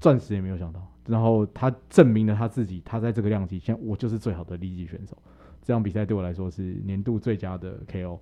[0.00, 5.14] 钻石也没有想到，然后他证明了他自己，他在这个量级，现在我就是最好的立技选手。
[5.62, 8.18] 这场比赛对我来说是年度最佳的 KO。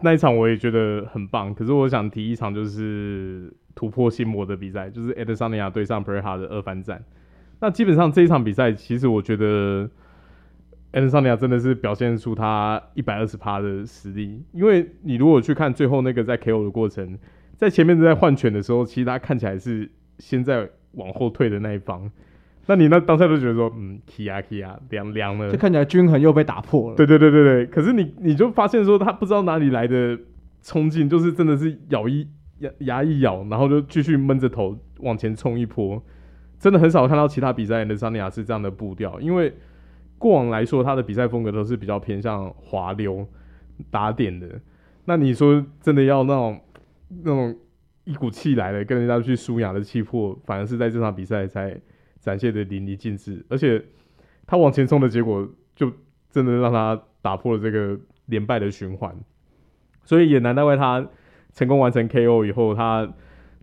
[0.00, 7.04] 那一场我也觉得很棒，可是我想提一场就是突破心魔的比赛，就是 Adesanya 对上 p e r e h a 的二番战。
[7.60, 9.88] 那基本上这一场比赛，其实我觉得
[10.92, 17.16] Adesanya 真的是表现出他一百二十趴的实力，因为你如果去看最后那个在 KO 的过程，
[17.56, 20.68] 在前面在换拳的时候，其实他看起来是现在。
[20.92, 22.10] 往后退的那一方，
[22.66, 26.96] 那你那当下就觉得说，嗯，K 啊 K 啊，凉凉了，就看起来均衡又被打破了。
[26.96, 30.18] 对对对对对，可是你你就发现说，他不知道哪里来的
[30.62, 32.28] 冲劲，就是真的是咬一
[32.58, 36.02] 牙牙一咬，然后就继续闷着头往前冲一波。
[36.58, 39.52] 真的很少看到其他比赛的桑尼亚是这样的步调，因为
[40.18, 43.26] 过往来说他的比赛风格都是比较偏向滑溜
[43.90, 44.46] 打点的。
[45.06, 46.60] 那你说真的要那种
[47.24, 47.56] 那种。
[48.04, 51.80] 一股气来了，跟人家去输哑的气魄，反而是在这场比赛才
[52.20, 53.44] 展现的淋漓尽致。
[53.48, 53.84] 而且
[54.46, 55.92] 他往前冲的结果，就
[56.30, 59.14] 真的让他打破了这个连败的循环。
[60.04, 61.06] 所以也难怪他
[61.52, 63.12] 成功完成 KO 以后，他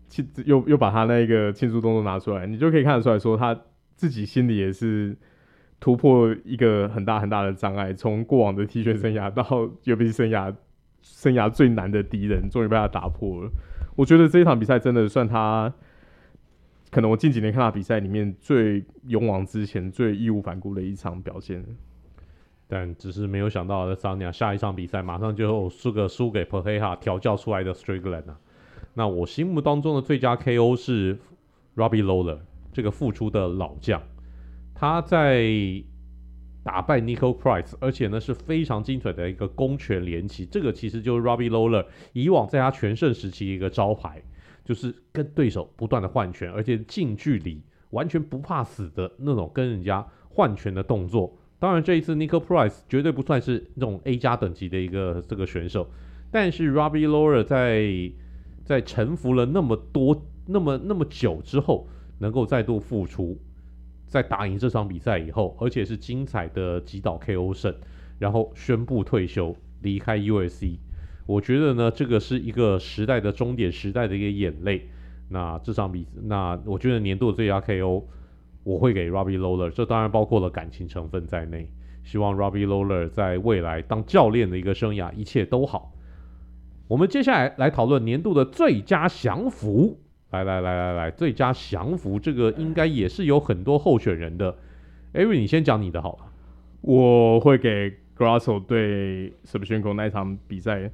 [0.07, 3.59] 庆又又把他那个庆祝动作拿出来，你就可以看得出来说，他
[3.95, 5.17] 自己心里也是
[5.81, 9.43] 突破一个很大很大的障碍，从过往的踢拳生涯到
[9.83, 10.55] UFC 生涯
[11.01, 13.51] 生涯最难的敌人，终于被他打破了。
[13.99, 15.73] 我觉得这一场比赛真的算他，
[16.89, 21.61] 可能我近几年看他比赛里面最勇往直前、最义无反顾的一场表现。
[22.65, 28.23] 但只是没有想到的桑尼亚下一场比赛马上就输个输给佩黑哈调教出来的 Strickland。
[28.93, 31.19] 那我心目当中的最佳 KO 是
[31.75, 32.39] Robbie Lawler
[32.71, 34.01] 这个复出的老将，
[34.73, 35.83] 他在。
[36.63, 44.21] 打败 Niko Price，而且呢是非常精准的一个攻拳连击，这个其实就是 Robbie Lawler 以往在他全盛时期一个招牌，
[44.65, 51.37] 就是跟对手不断的换拳，而且近距离完全不怕死的那种跟人家换拳的动作。
[51.59, 55.89] 当然这一次 Niko Price 绝对不算是那种 A 加等级的一个这个选手，
[56.31, 58.11] 但是 Robbie Lawler 在
[58.63, 61.87] 在沉浮了那么多那么那么久之后，
[62.19, 63.37] 能够再度复出。
[64.09, 67.73] 在打赢这场比赛以后，而且是精彩的击倒 KO 胜，
[68.17, 70.77] 然后宣布退休离开 UFC。
[71.25, 74.89] 我觉得呢，这个是一个时代的终点，时代的一个眼泪。
[75.29, 78.03] 那这场比，那我觉得年度的最佳 KO
[78.63, 81.69] 我会给 Robbie Lawler，这当然包括了感情成分在内。
[82.03, 85.93] 希望 Robbie Lawler 在未来当教练的一个生涯一切都好。
[86.87, 89.99] 我们接下来来讨论年度的最佳降服。
[90.31, 94.55] 来来来来来，最佳降服这个应该也是有很多候选人的。
[95.13, 96.19] Avery，你先讲你的好了。
[96.81, 100.91] 我会给 Grasso 对 Shevchenko 那一场比赛，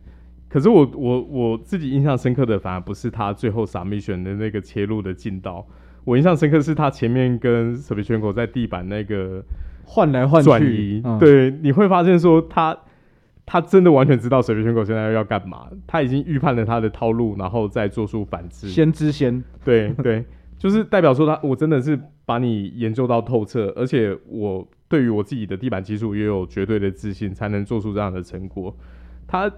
[0.47, 5.67] 可是我我我自己印象深刻的反而不是他最后 submission 的那个切入的劲道，
[6.05, 9.43] 我印象深刻是他前面跟 Shevchenko 在地板那个
[9.83, 11.01] 换来换去转移。
[11.03, 12.77] 嗯、对，你会发现说他。
[13.45, 18.69] 他真的完全知道水瓶选手现在要干嘛，他已经预判了他的套路，然后再做出反制。
[18.69, 20.25] 先知先，对对，
[20.57, 28.75] 就是代表说他，我真的是把你研究到透彻，而且我对于我自己的地板技术也有绝对的自信，才能做出这样的成果。
[29.27, 29.51] 他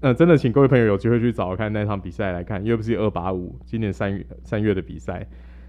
[0.00, 5.26] 呃，真的请各位朋友有机会去找看那场比赛来看，UFC 二八五今年三月 三月的比赛，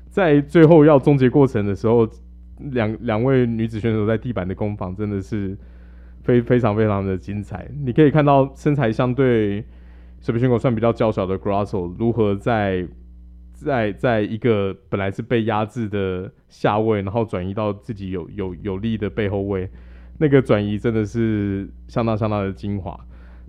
[0.10, 2.08] 在最后要终结过程的时候，
[2.60, 5.58] 两两位女子选手在地板的攻防真的是
[6.30, 7.68] 非非常非常的精彩。
[7.84, 9.66] 你可以看到身材相对
[10.20, 12.88] 舍甫琴科算比较娇小的 Grasso 如何在
[13.52, 19.68] 在在一个本来是被压制的下位，然后转移到自己有有有利的背后位，
[20.20, 23.00] 那个转移真的是相当相当的精华。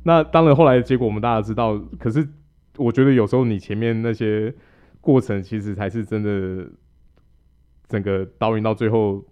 [0.04, 1.78] 那当然，后来的结果我们大家知道。
[1.98, 2.26] 可是，
[2.78, 4.54] 我觉得有时候你前面那些
[5.02, 6.66] 过程，其实才是真的，
[7.86, 9.22] 整个导引到最后，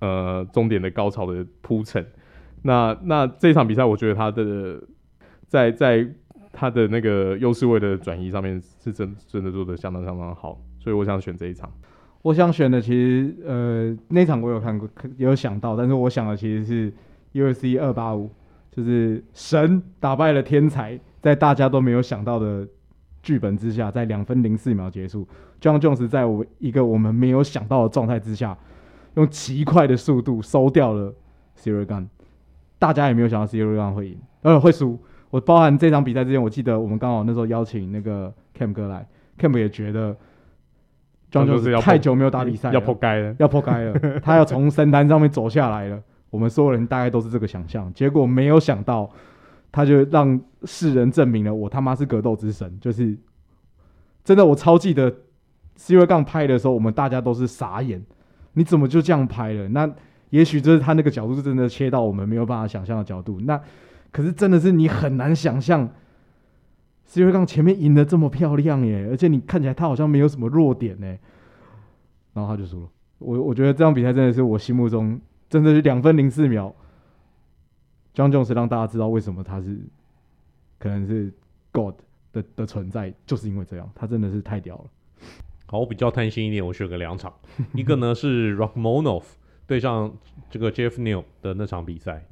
[0.00, 2.04] 呃，终点的高潮的铺陈。
[2.62, 4.82] 那那这场比赛，我觉得他的
[5.46, 6.08] 在在
[6.52, 10.60] 他的那个优势位的转移上面，是真真的做的相当相当好。
[10.78, 11.70] 所以我想选这一场。
[12.22, 16.92] 我想选的其实，呃，那场我有看过，有想到，但是我想的其实是
[17.32, 18.30] UFC 二八五。
[18.74, 22.66] 就是神打败了天才，在大家都没有想到的
[23.22, 25.28] 剧本之下，在两分零四秒结束。
[25.60, 28.56] ，John Jones 在我一个我们没有想到的状态之下，
[29.16, 31.14] 用极快的速度收掉了
[31.54, 32.06] Ciryl Gane。
[32.82, 34.98] 大家也没有想到 Ciryl Gane 会赢，呃，会输。
[35.30, 39.06] 我包含这场比赛之前，我记得我们刚好那时候邀请那个 Cam 哥来
[39.38, 40.12] ，Cam 也觉得
[41.30, 46.02] Jon Jones 太久没有打比赛，要破街了，要破街了， 他要从神坛上面走下来了。
[46.30, 49.08] 我们所有人大概都是这个想象，结果没有想到，
[49.70, 52.76] 他就让世人证明了我他妈是格斗之神。
[52.80, 53.16] 就是
[54.24, 55.08] 真的，我超记得
[55.78, 58.02] Ciryl Gane 拍的时候，我们大家都是傻眼，
[58.54, 59.68] 你怎么就这样拍了？
[59.68, 59.88] 那
[60.32, 63.38] 也许就是他那个角度是真的切到我们没有办法想象的角度。
[63.42, 63.60] 那
[64.10, 65.88] 可是真的是你很难想象
[67.08, 71.06] Ciryl Gane 前面赢得这么漂亮耶，而且你看起来他好像没有什么弱点呢，
[72.32, 72.88] 然后他就输了。
[73.18, 75.20] 我我觉得这场比赛真的是我心目中。
[75.50, 76.74] 真的是两分零四秒
[78.14, 79.78] ，Jon Jones 让大家知道为什么他是
[80.78, 81.30] 可能是
[81.70, 81.94] God
[82.32, 84.84] 的的存在，就是因为这样，他真的是太屌了。
[85.66, 87.30] 好，我比较贪心一点，我选个两场，
[87.74, 89.24] 一个呢是 Rock Monov
[89.66, 90.12] 对上
[90.50, 92.26] 这个 Jeff Neal 的那场比赛，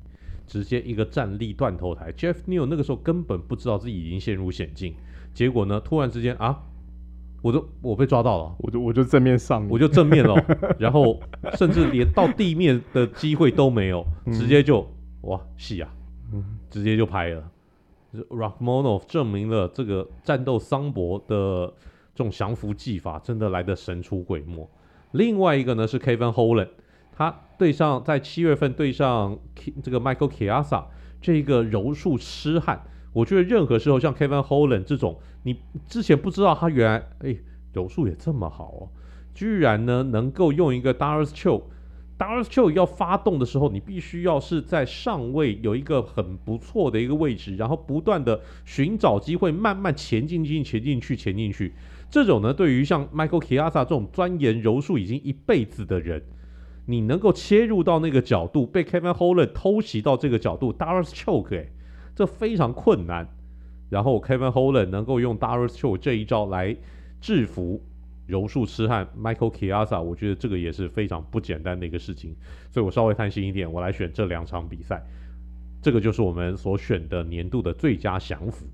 [0.47, 4.95] 直接一个站立断头台，Jeff Neal 那个时候根本不知道自己已经陷入险境，
[5.33, 6.63] 结果呢，突然之间啊。
[7.43, 10.37] 我就我被抓到了，我就我就正面上，我就正面了，
[10.79, 11.19] 然后
[11.55, 14.87] 甚至连到地面的机会都没有，直接就
[15.23, 15.91] 哇戏啊，
[16.69, 17.51] 直接就拍了。
[18.29, 21.73] Rockmonov 证明了这个战斗桑博的
[22.15, 24.69] 这种降服技法真的来得神出鬼没。
[25.13, 26.69] 另外一个呢是 Kevin Holland，
[27.21, 29.39] 他对上在七月份对上
[29.83, 30.83] 这个 Michael k i a s a
[31.21, 32.83] 这个柔术痴汉。
[33.13, 35.55] 我觉得任何时候像 Kevin Holland 这种，你
[35.87, 37.37] 之前不知道他原来哎
[37.75, 38.89] 柔术也这么好哦，
[39.35, 51.75] 居然呢能够用一个 D'Arce Choke，D'Arce Choke 要发动的时候，你必须要是在上位有一个很不错的一个位置，然后不断的寻找机会，慢慢前进进前进去前进去。
[52.09, 56.23] 这种呢，对于像 Michael k i a s a 这种钻研柔术已经一辈子的人，
[56.91, 61.67] 你能够切入到那个角度，被 Kevin Holland 偷袭到这个角度，Darius Choke 哎。
[62.13, 63.27] 这非常困难，
[63.89, 66.77] 然后 Kevin Holland 能够用 Darius Choke 这一招来
[67.19, 67.81] 制服
[68.27, 72.37] 柔术痴汉 Michael Chiesa，我觉得这个也是非常不简单的一个事情。
[72.71, 75.03] 所以我稍微贪心一点，我来选这两场比赛，
[75.81, 78.67] 这个就是我们所选的年度的最佳降服。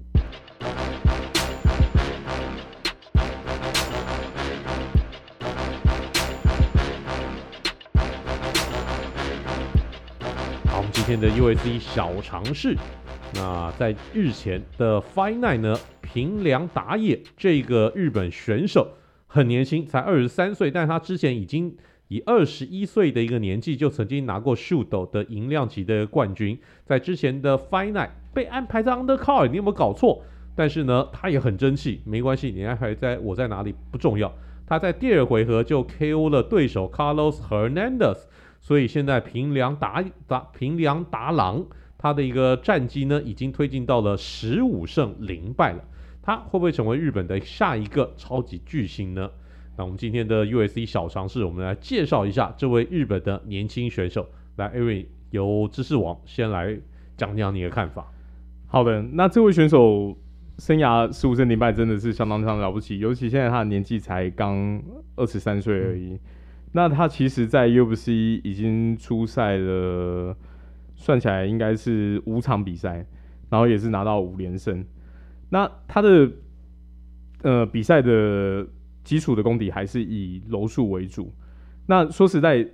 [11.07, 12.77] 天的 UFC 小尝试。
[13.35, 18.89] 那在日前的 Final 呢，平良打野这个日本选手
[19.29, 21.77] 很年轻，才二十三岁，但是他之前已经
[22.09, 30.25] 以二十一岁的一个年纪就曾经拿过 Shooto 的银量级的冠军，在之前的 Final 被安排在 Undercard，你有没有搞错？
[30.57, 34.35] 但是呢，他也很争气，没关系，你安排在我在哪里不重要。
[34.67, 38.19] 他在第二回合就 KO 了对手 Carlos Hernandez，
[38.67, 41.65] 所以现在平良达达平良达郎。
[41.97, 45.85] 他的一个战绩呢，已经推进到了十五胜零败了。
[46.21, 49.31] 他会不会成为日本的下一个超级巨星呢？
[49.77, 54.27] 那我们今天的 U.S.C 小常识，我们来介绍一下这位日本的年轻选手。
[54.57, 56.77] 来艾瑞由知识王先来
[57.17, 58.13] 讲讲你的看法。
[58.67, 60.17] 好的，那这位选手
[60.59, 62.99] 生涯十五胜零败，真的是相当相当了不起。
[62.99, 64.83] 尤其现在他的年纪才刚
[65.15, 66.19] 二十三岁而已。
[66.77, 70.37] 那他其实，在 UFC 已经出赛了。
[70.99, 73.07] 算起来应该是五场比赛，
[73.51, 74.83] 然后也是拿到五连胜。
[75.51, 76.33] 那他的
[77.43, 78.67] 呃比赛的
[79.05, 81.31] 基础的功底还是以柔术为主。
[81.87, 82.67] 那说实在，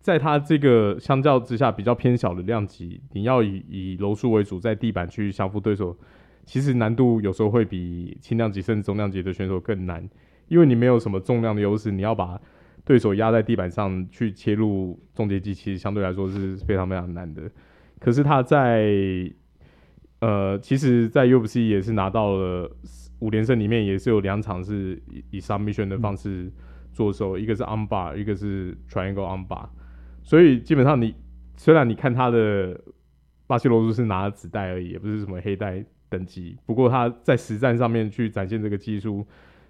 [0.00, 5.96] 在他这个相较之下比较偏小的量级，你要以以柔术为主，在地板去降服对手，
[6.44, 10.06] 其实难度有时候会比轻量级甚至中量级的选手更难，
[10.48, 12.40] 因为你没有什么重量的优势，你要把
[12.84, 17.42] 对手压在地板上去切入终结技，其实相对来说是非常非常难的。
[17.98, 19.30] 可是他在
[20.20, 22.70] 呃，其实，在 UFC 也是拿到了
[23.20, 26.52] 五连胜，里面也是有两场是以以 submission 的方式
[26.92, 29.66] 做手，一个是 armbar，一个是 triangle armbar。
[30.22, 31.14] 所以基本上你
[31.56, 32.78] 虽然你看他的
[33.46, 39.26] 巴西柔术是拿了紫带而已，也不是什么黑带等级，不过他在实战上面去展现这个技术，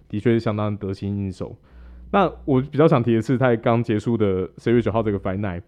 [0.09, 1.57] 的确是相当得心应手。
[2.11, 5.61] 那我比较想提的是，他刚结束的十月九号这个 final，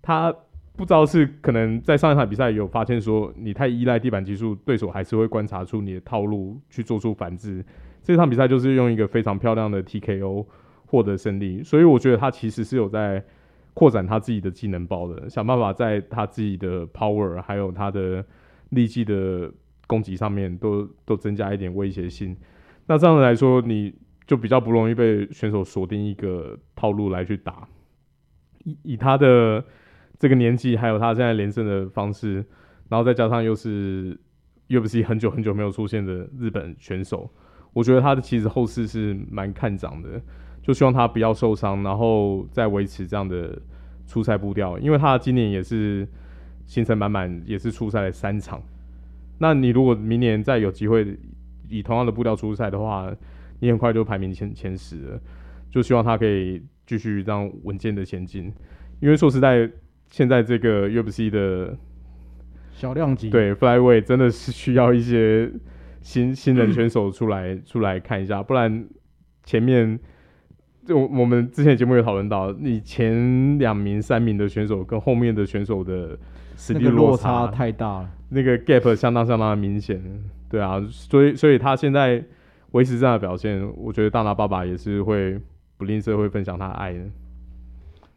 [0.00, 0.34] 他
[0.76, 7.64] 不知道是可能在上一场比赛有发现说你太依赖地板技术，对手还是会观察出你的套路去做出反制。
[8.02, 10.46] 这场比赛就是用一个非常漂亮的 TKO
[10.86, 13.24] 获得胜利，所以我觉得他其实是有在。
[13.74, 18.22] 扩展他自己的技能包的，想办法在他自己的 power 还有他的
[18.68, 19.50] 力技的
[19.86, 22.36] 攻击上面都都增加一点威胁性。
[22.86, 23.94] 那这样子来说，你
[24.32, 27.68] 就比较不容易被选手锁定一个套路来去打。
[28.64, 29.62] 以以他的
[30.18, 32.36] 这个年纪，还有他现在连胜的方式，
[32.88, 34.18] 然后再加上又是
[34.70, 37.30] UFC 很久很久没有出现的日本选手，
[37.74, 40.18] 我觉得他的其实后势是蛮看涨的。
[40.62, 43.60] 就希望他不要受伤，然后再维持这样的
[44.06, 46.08] 出赛步调，因为他今年也是
[46.64, 48.62] 行程满满，也是出赛了三场。
[49.40, 51.18] 那你如果明年再有机会
[51.68, 53.14] 以同样的步调出赛的话，
[53.62, 55.20] 你很快就排名前前十了。
[55.70, 58.52] 就希望他可以继续这样稳健的前进，
[59.00, 59.70] 因为说实在，
[60.10, 61.74] 现在这个 UFC 的
[62.72, 65.50] 小量级对 Flyweight 真的是需要一些
[66.02, 68.84] 新新人选手出来 出来看一下，不然
[69.44, 69.98] 前面。
[70.84, 76.18] 就我们之前节目有讨论到，你前两名、三名的选手跟后面的选手的
[76.56, 80.02] 实力落差，落差太大了，那个 gap 相当相当的明显。
[80.50, 82.20] 对啊，所以所以他现在
[82.72, 85.40] 维持这样的表现，我觉得大拿爸爸也是会
[85.78, 87.00] 不吝啬会分享他的爱的。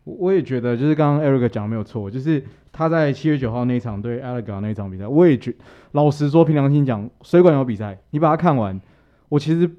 [0.04, 5.54] 我我也觉得，就是刚刚 Eric 讲的没有错，就是他在七月九号那场对 a l e g a 那场比赛，我也觉
[5.94, 8.82] 老实说，凭良心讲，水管有比赛，你把它看完，
[9.30, 9.70] 我其实。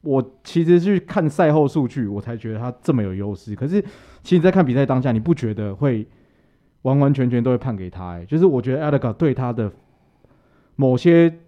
[0.00, 3.52] 我其实去看赛后数据，我才觉得他这么有优势。
[3.56, 3.84] 可是，
[4.22, 6.06] 其实在看比赛当下，你不觉得会
[6.82, 8.12] 完完全全都会判给他？
[8.12, 9.70] 哎，就是我觉得 Allega 对他的
[10.76, 11.40] 某些，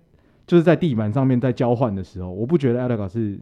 [0.51, 3.39] 就是在地板上面在交换的时候，我不觉得艾达卡是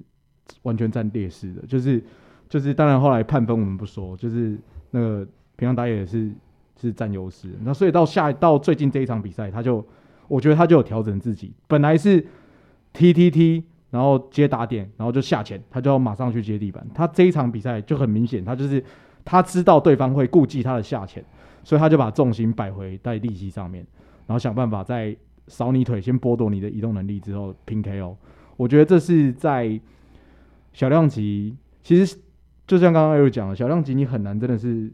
[0.61, 1.63] 完全占劣势的。
[1.67, 2.05] 就是
[2.51, 4.59] 就是，当然后来判分我们不说，就是
[4.91, 6.31] 那个平常打野是
[6.79, 7.49] 是占优势。
[7.63, 9.83] 那所以到下到最近这一场比赛，他就
[10.27, 12.27] 我觉得他就有调整自己，本来是
[12.93, 13.65] T T T。
[13.91, 16.87] 然后接打点，然后就下潜，他就要马上去接地板。
[16.95, 18.85] 他这一场比赛就很明显，他就是
[19.25, 21.25] 他知道对方会顾忌他的下潜，
[21.65, 23.83] 所以他就把重心摆回在利息上面，
[24.27, 25.17] 然后想办法在
[25.49, 28.15] 扫你腿，先剥夺你的移动能力之后拼 KO。
[28.57, 29.81] 我觉得这是在
[30.73, 32.19] 小量级，其实
[32.67, 34.93] 就像刚刚 Eric 讲的，小量级你很难真的是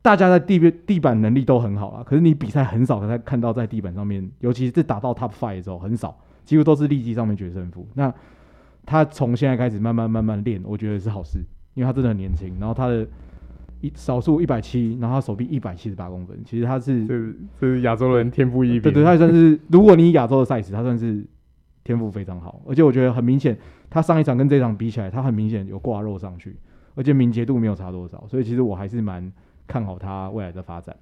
[0.00, 6.18] 大家在地地板能力都很好啦，可是你比赛很少才看到在地板上面，尤其是打到 Top Five 的时候很少。
[6.44, 7.88] 几乎都是力技上面决胜负。
[7.94, 8.14] 那
[8.84, 11.40] 他从现在开始慢慢慢慢练，我觉得是好事，
[11.74, 12.56] 因为他真的很年轻。
[12.60, 13.04] 然后他的
[13.80, 18.82] 一少数一百七，然后他手臂一百七十八公分，其实他是这是亚洲人天赋异禀。
[18.82, 21.24] 对对，他算是如果你亚洲的赛事，他算是
[21.84, 22.62] 天赋非常好。
[22.66, 23.56] 而且我觉得很明显，
[23.90, 26.56] 他上一场跟这场比起来，他很明显有挂肉上去，
[26.94, 28.24] 而且敏捷度没有差多少。
[28.28, 29.32] 所以其实我还是蛮
[29.66, 30.96] 看好他未来的发展。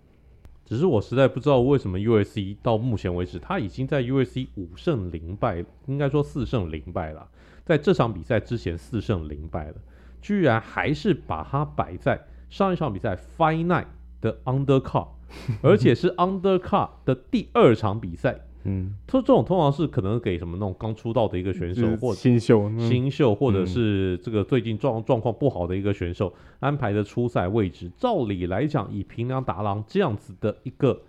[0.64, 7.28] 只是我实在不知道为什么 U.S.C 到目前为止，他已经在 U.S.C 五胜零败，应该说四胜零败了。
[7.64, 9.74] 在这场比赛之前四胜零败了，
[10.22, 12.18] 居然还是把他摆在
[12.54, 13.86] 上一场比赛 Night
[14.20, 15.08] 的 Undercard，
[15.60, 18.42] 而且是 Undercard 的第二场比赛。
[18.62, 27.90] 嗯，他这种通常是可能给什么那种刚出道的一个选手，或新秀、新秀，或者是这个最近状状况不好的一个选手安排的初赛位置。
[27.98, 31.02] 照理来讲，以平良达郎这样子的一个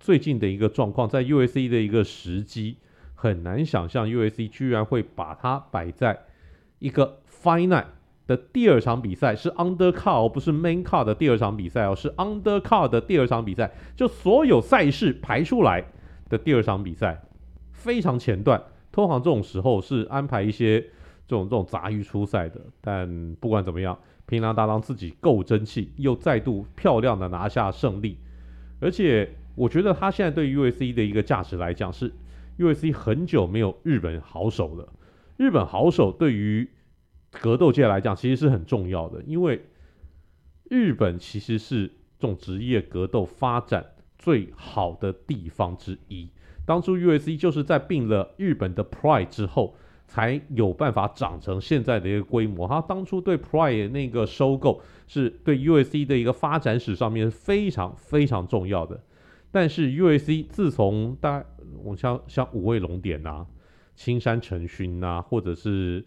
[0.00, 2.78] 最近的一个状况，在 u s c 的一个时机，
[3.14, 6.18] 很难想象 u s c 居然会把它摆在
[6.78, 7.84] 一个 Night
[8.26, 15.84] 的第二场比赛，是 Undercard 不是 Main Card 的第二场比赛哦，是 Undercard 的第二场比赛，就所有赛事排出来。
[16.28, 17.22] 的第二场比赛
[17.70, 18.60] 非常前段，
[18.90, 22.60] 通常这种时候是安排一些这种这种杂鱼出赛的。
[22.80, 23.96] 但不管怎么样，
[24.26, 28.18] 平良大郎自己够争气，又再度漂亮的拿下胜利。
[28.80, 32.12] 而且我觉得他现在对 U S C 的一个价值来讲，是
[32.56, 34.88] U S C 很久没有日本好手了。
[35.36, 36.68] 日本好手对于
[37.40, 39.64] 格斗界来讲，其实是很重要的，因为
[40.70, 41.86] 日本其实是
[42.18, 43.84] 这种职业格斗发展
[44.18, 46.28] 最好的地方之一。
[46.64, 49.76] 当初 UFC 就是在并了日本的 Pride 之后，
[50.08, 52.66] 才有办法长成现在的一个规模。
[52.66, 59.00] 他当初对 Pride 那个收购，是对 UFC 的一个发展史上面非常非常重要的。
[59.52, 61.44] 但是 UFC 自从大
[61.84, 63.46] 我像像五味龙典呐、
[63.94, 66.04] 青山成勋呐，或者是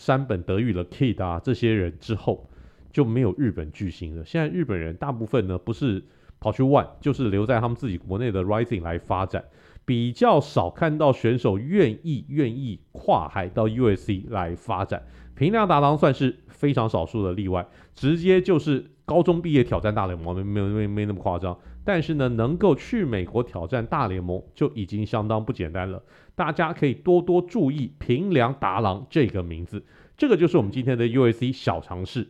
[0.00, 2.48] 山本德裕的 Kid 啊这些人之后，
[2.90, 4.24] 就没有日本巨星了。
[4.24, 6.02] 现在日本人大部分呢，不是
[6.40, 9.44] 跑去 ONE，就是留在他们自己国内的 Rising 来发展。
[9.84, 15.02] 比较少看到选手愿意愿意跨海到 U.S.C 来发展，
[15.34, 21.58] 平良达郎算是非常少数的例外，直接就是高中毕业挑战大联盟，没没没没那么夸张。
[21.84, 26.02] 但是呢，能够去美国挑战大联盟就已经相当不简单了。
[26.34, 29.84] 大家可以多多注意平良达郎这个名字，
[30.16, 32.28] 这个就是我们今天的 U.S.C 小尝试。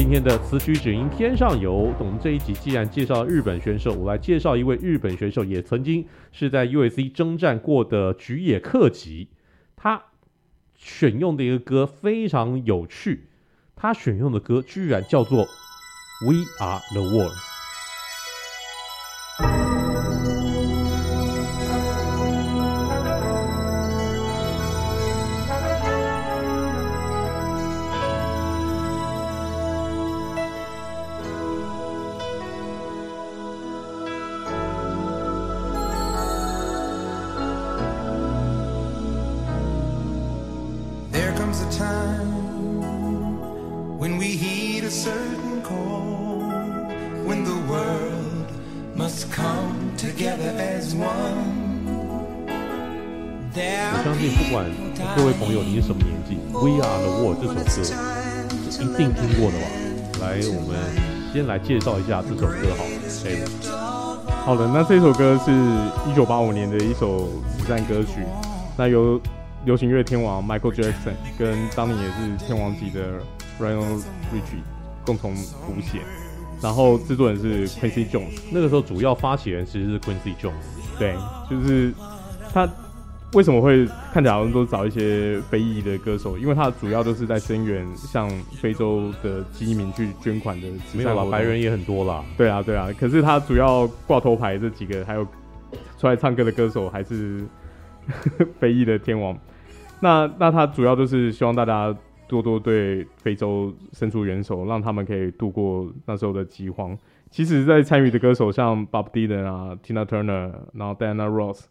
[0.00, 1.92] 今天的词曲只因天上有。
[1.98, 9.30] 我们这一集既然介绍日本选手，我来介绍一位日本选手，也曾经是在 UFC 征战过的菊野克己。
[9.74, 10.00] 他
[10.76, 13.26] 选用的一个歌非常有趣，
[13.74, 15.44] 他选用的歌居然叫做
[16.24, 17.32] 《We Are the World》。
[61.68, 62.90] 介绍一下这首歌好了。
[64.46, 65.52] 好的，那这首歌是
[66.10, 68.24] 一九八五年的一首慈善歌曲，
[68.74, 69.20] 那由
[69.66, 73.20] 流行乐天王 Michael Jackson 跟当年也是天王级的
[73.60, 73.98] Lionel
[74.32, 74.62] Richie
[75.04, 76.00] 共同谱写，
[76.62, 78.38] 然后制作人是 Quincy Jones。
[78.50, 80.52] 那个时候主要发起人其实是 Quincy Jones，
[80.98, 81.14] 对，
[81.50, 81.92] 就是
[82.50, 82.66] 他。
[83.34, 86.38] 为什么会看起来好像都找一些非裔的歌手？
[86.38, 88.26] 因为他主要都是在声援向
[88.60, 90.66] 非洲的基民去捐款的。
[90.94, 92.24] 没有啦，白人也很多啦。
[92.38, 92.88] 对啊，对啊。
[92.98, 95.26] 可是他主要挂头牌这几个，还有
[95.98, 97.44] 出来唱歌的歌手，还是
[98.58, 99.38] 非裔的天王。
[100.00, 101.94] 那那他主要就是希望大家
[102.26, 106.96] 多多对非洲伸出援手，让他们可以度过那时候的饥荒。
[107.30, 111.64] 其实，在参与的歌手像 Bob Dylan 啊、Tina Turner，然后 Diana Ross。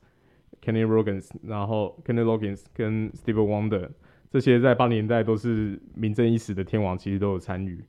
[0.68, 3.88] Kenny Rogers，然后 Kenny Loggins 跟 Steve Wonder
[4.30, 7.82] 这些在八零年代都是名震一时的天王，其实都有参与。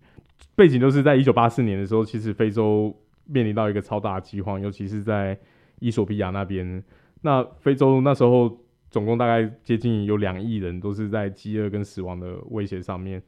[0.55, 5.37] 背景都是在一九八四年的时候，其实非洲面临到一个超大饥荒，尤其是在
[5.81, 6.81] 伊索比亚那边。
[7.22, 8.57] 那非洲那时候
[8.89, 13.20] 总共大概接近有两亿人都是在饥饿跟死亡的威胁上面。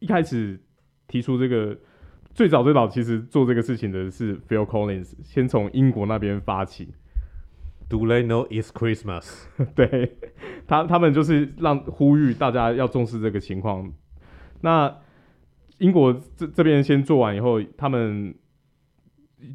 [0.00, 0.58] 一开始
[1.06, 1.78] 提出这个
[2.34, 6.92] 最早最早其实做这个事情的是 Phil Collins，先从英国那边发起。
[7.88, 9.44] Do they know it's Christmas？
[9.76, 10.16] 对
[10.66, 13.92] 他，他们就是让呼吁大家要重视这个情况。
[14.62, 14.92] 那
[15.78, 18.34] 英国这这边先做完以后，他们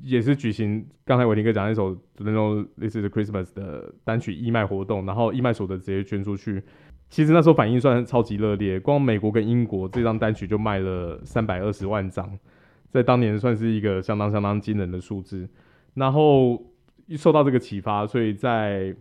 [0.04, 6.64] 也是举行刚才伟霆哥讲那首《Do they know this is Christmas》的单曲义卖活动，然后义卖所得直接捐出去。
[7.10, 12.40] 其实那时候反应算超级热烈，光美国跟英国这张单曲就卖了三百二十万张，
[12.90, 15.50] 在当年算是一个相当相当惊人的数字。
[15.96, 16.71] 然后。
[17.18, 18.96] 受到这个启发，所以在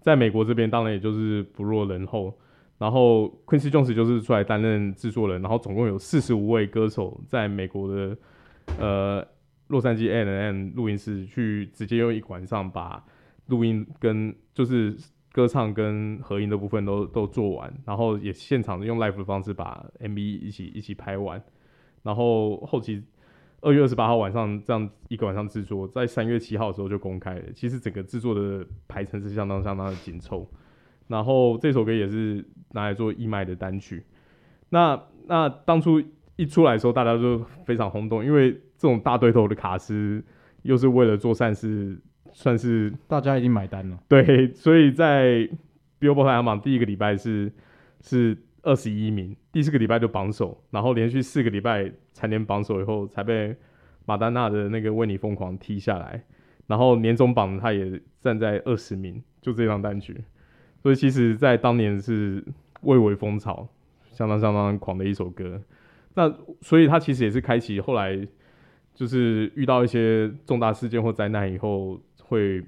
[0.00, 2.36] 在美国这边当然也就是不落人后。
[2.78, 8.16] 然后 Quincy Jones 就是出来担任制作人，然后总共有四十五位歌手在美国的
[8.78, 9.26] 呃
[9.66, 13.04] 洛杉矶 A&M 录音室去直接用一晚上把
[13.46, 14.96] 录音跟就是
[15.32, 21.42] 歌唱跟合音的部分都都做完，然后也现场用 live 的方式把 MV 一起一起拍完，
[22.02, 23.02] 然后后期。
[23.60, 27.42] 二月二十八号晚上，这样一个晚上制作，在三月七号的时候就公开了。
[27.54, 30.48] 其实整个制作的排程是相当相当的紧凑。
[31.08, 34.04] 然后这首歌也是拿来做义卖的单曲。
[34.70, 36.00] 那那当初
[36.36, 40.22] 一出来的时候，大家就非常轰动，因为这种大对头的卡司，
[40.62, 41.98] 又是为了做善事，
[42.32, 43.98] 算是大家已经买单了。
[44.06, 45.48] 对，所以在
[45.98, 47.52] Billboard 排行榜第一个礼拜是
[48.02, 48.38] 是。
[48.68, 53.56] 二十一名，第四个礼拜就榜首，然后连续四个礼拜蝉联榜首以后，才被
[54.04, 56.22] 马丹娜的那个《为你疯狂》踢下来。
[56.66, 60.22] 然后年终榜他也站在二十名，就这张单曲，
[60.82, 62.44] 所以其实在当年是
[62.82, 63.66] 蔚为风潮，
[64.12, 65.62] 相当相当狂的一首歌。
[66.12, 68.22] 那所以他其实也是开启后来
[68.94, 72.62] 就是遇到一些重大事件或灾难以后，会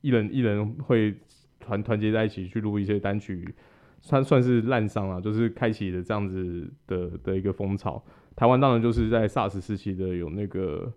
[0.00, 1.14] 一人一人会
[1.60, 3.54] 团团结在一起去录一些单曲，
[4.00, 8.02] 算算是滥觞啊，就是开启了这样子的的一个风潮。
[8.34, 10.92] 台湾当然就是在 SARS 时期的有那个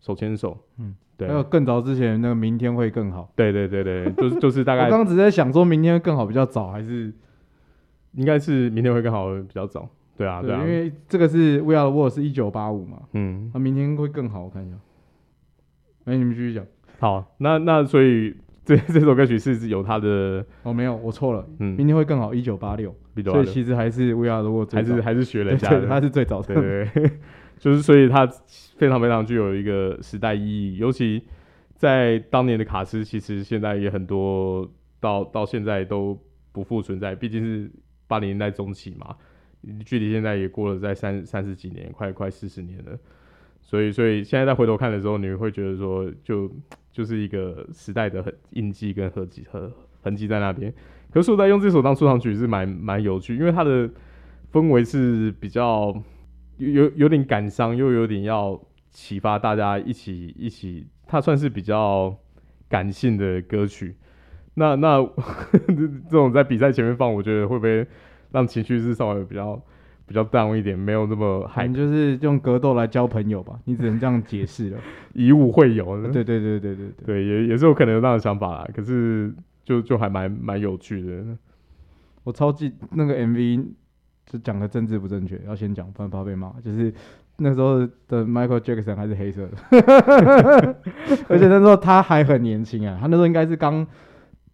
[0.00, 4.84] 手牵手，嗯，对，还有更早之前那个明天会更好，对对对对， 就是就是大概。
[4.84, 7.12] 我刚刚只在想说明天会更好比较早，还是
[8.12, 14.76] 应该是明天会更好比较早，对啊对啊，因为这个是 We Are the World 是一九八五嘛，嗯，那明天会更好，我看一下，
[16.04, 16.64] 哎，你们继续讲，
[17.00, 18.36] 好，那那所以。
[18.68, 21.48] 这 这首歌曲是有他的哦，没有，我错了。
[21.58, 22.34] 嗯，明天会更好。
[22.34, 22.94] 一九八六，
[23.24, 25.86] 所以其实还是 We Are the World，还是还是学了一下的。
[25.86, 27.10] 他是最早的，对，对，
[27.58, 28.26] 就是所以他
[28.76, 30.76] 非常非常具有一个时代意义。
[30.76, 31.24] 尤其
[31.76, 36.18] 在当年的卡斯，其实现在也很多到到现在都
[36.52, 37.14] 不复存在。
[37.14, 37.70] 毕竟是
[38.06, 39.16] 八零年代中期嘛，
[39.86, 42.98] 距离现在也过了在三三十几年，快快四十年了。
[43.62, 46.52] 所以所以现在再回头看的时候，你会觉得说就。
[46.98, 49.72] 就是一个时代的痕印记跟痕迹和
[50.02, 50.74] 痕迹在那边。
[51.12, 53.88] 可是我在用这首当出场曲是蛮蛮有趣，因为它的
[54.52, 55.94] 氛围是比较
[56.56, 60.88] 有有有点感伤，又有点要启发大家一起一起。
[61.06, 62.12] 它算是比较
[62.68, 63.94] 感性的歌曲。
[64.54, 65.00] 那那
[66.10, 67.86] 这种在比赛前面放，我觉得会不会
[68.32, 69.62] 让情绪是稍微比较？
[70.08, 74.78] 比较 down 一点，没有那么嗨，就是用格斗来交朋友吧，你只能这样解释了。
[75.12, 78.68] 以武会友，对对对对对对，对也也是有可能有那样的想法啦。
[78.74, 79.30] 可是
[79.62, 81.22] 就就还蛮蛮有趣的。
[82.24, 83.66] 我超记那个 MV，
[84.24, 86.52] 就讲的政治不正确，要先讲，不然怕被骂。
[86.64, 86.92] 就是
[87.36, 87.78] 那时候
[88.08, 89.56] 的 Michael Jackson 还是黑色的，
[91.28, 93.86] 而且那时候他还很年轻啊，他那时候应该是刚。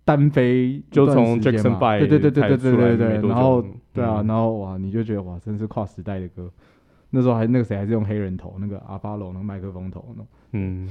[0.05, 6.51] 单飞就从 Jackson Five 对对对对对对对对，然后对啊，然后哇，你就觉得哇，真是跨时代的歌。
[7.09, 10.25] 那时候还那个谁还是用黑人头，那个阿巴罗那个麦克风头呢。
[10.53, 10.89] 嗯，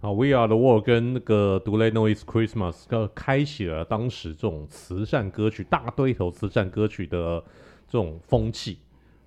[0.00, 7.44] 好，We Are the World 跟那个 Do They Know It's Christmas，开启了当时这种慈善歌曲大堆头慈善歌曲的
[7.86, 8.78] 这种风气。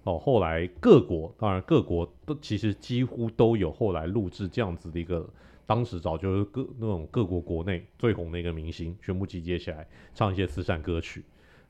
[0.04, 5.30] 哦，后来各国当然各国都其实几乎都有后来录制这样子的一个。
[5.68, 11.24] 当时早就是各那种各国国内最红的一个明星，全部集结起来唱一些慈善歌曲，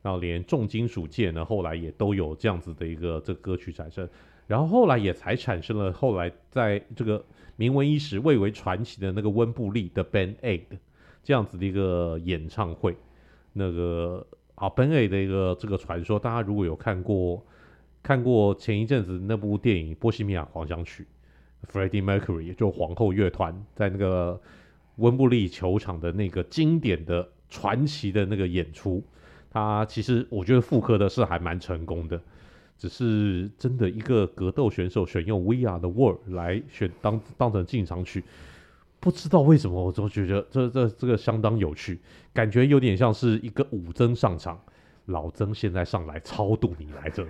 [0.03, 4.07] 然后连重金属界呢，后来也都有这样子的一个这歌曲产生，
[4.45, 7.25] 然后后来也才产生了后来在这个
[7.55, 10.61] 名闻一时、蔚为传奇的那个温布利的 ban Aid
[11.23, 12.95] 这样子的一个演唱会，
[13.53, 17.43] 那个啊 Band Aid 的一个这个传说，大家如果有看过
[18.03, 21.03] 看过前一阵子那部电影《波西米亚狂想曲》。
[21.72, 24.39] Freddie Mercury 也就皇后乐团在那个
[24.95, 29.03] 温布利球场的那个经典的传奇的那个演出，
[29.49, 32.20] 他其实我觉得复刻的是还蛮成功的，
[32.78, 38.24] 只是真的一个格斗选手选用 We Are the World 来选当当成进场曲，
[38.99, 41.99] 不知道为什么我总觉得这这这个相当有趣，
[42.34, 44.59] 感觉有点像是一个武僧上场，
[45.05, 47.26] 老僧现在上来超度你来着。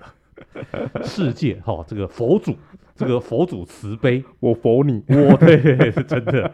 [1.04, 2.56] 世界哈、哦，这个佛祖，
[2.96, 6.52] 这个佛祖慈悲，我佛你，我对，是真的。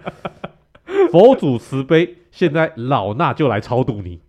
[1.12, 4.20] 佛祖慈悲，现在老衲就来超度你。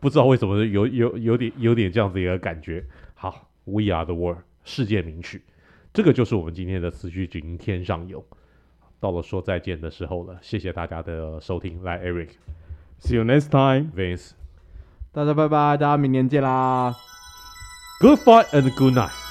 [0.00, 2.84] 不知道为什么有有有点有点这样子一个感觉。
[3.14, 5.42] 好，We Are the World，世界名曲，
[5.94, 8.20] 这个就是我们今天的词句《云天上有》。
[9.00, 11.82] 到了说再见的时候了，谢谢大家的收听。
[11.82, 14.32] 来，Eric，See you next time，Vince，
[15.10, 17.11] 大家拜拜，大家明年见啦。
[18.02, 19.21] Good fight and good night.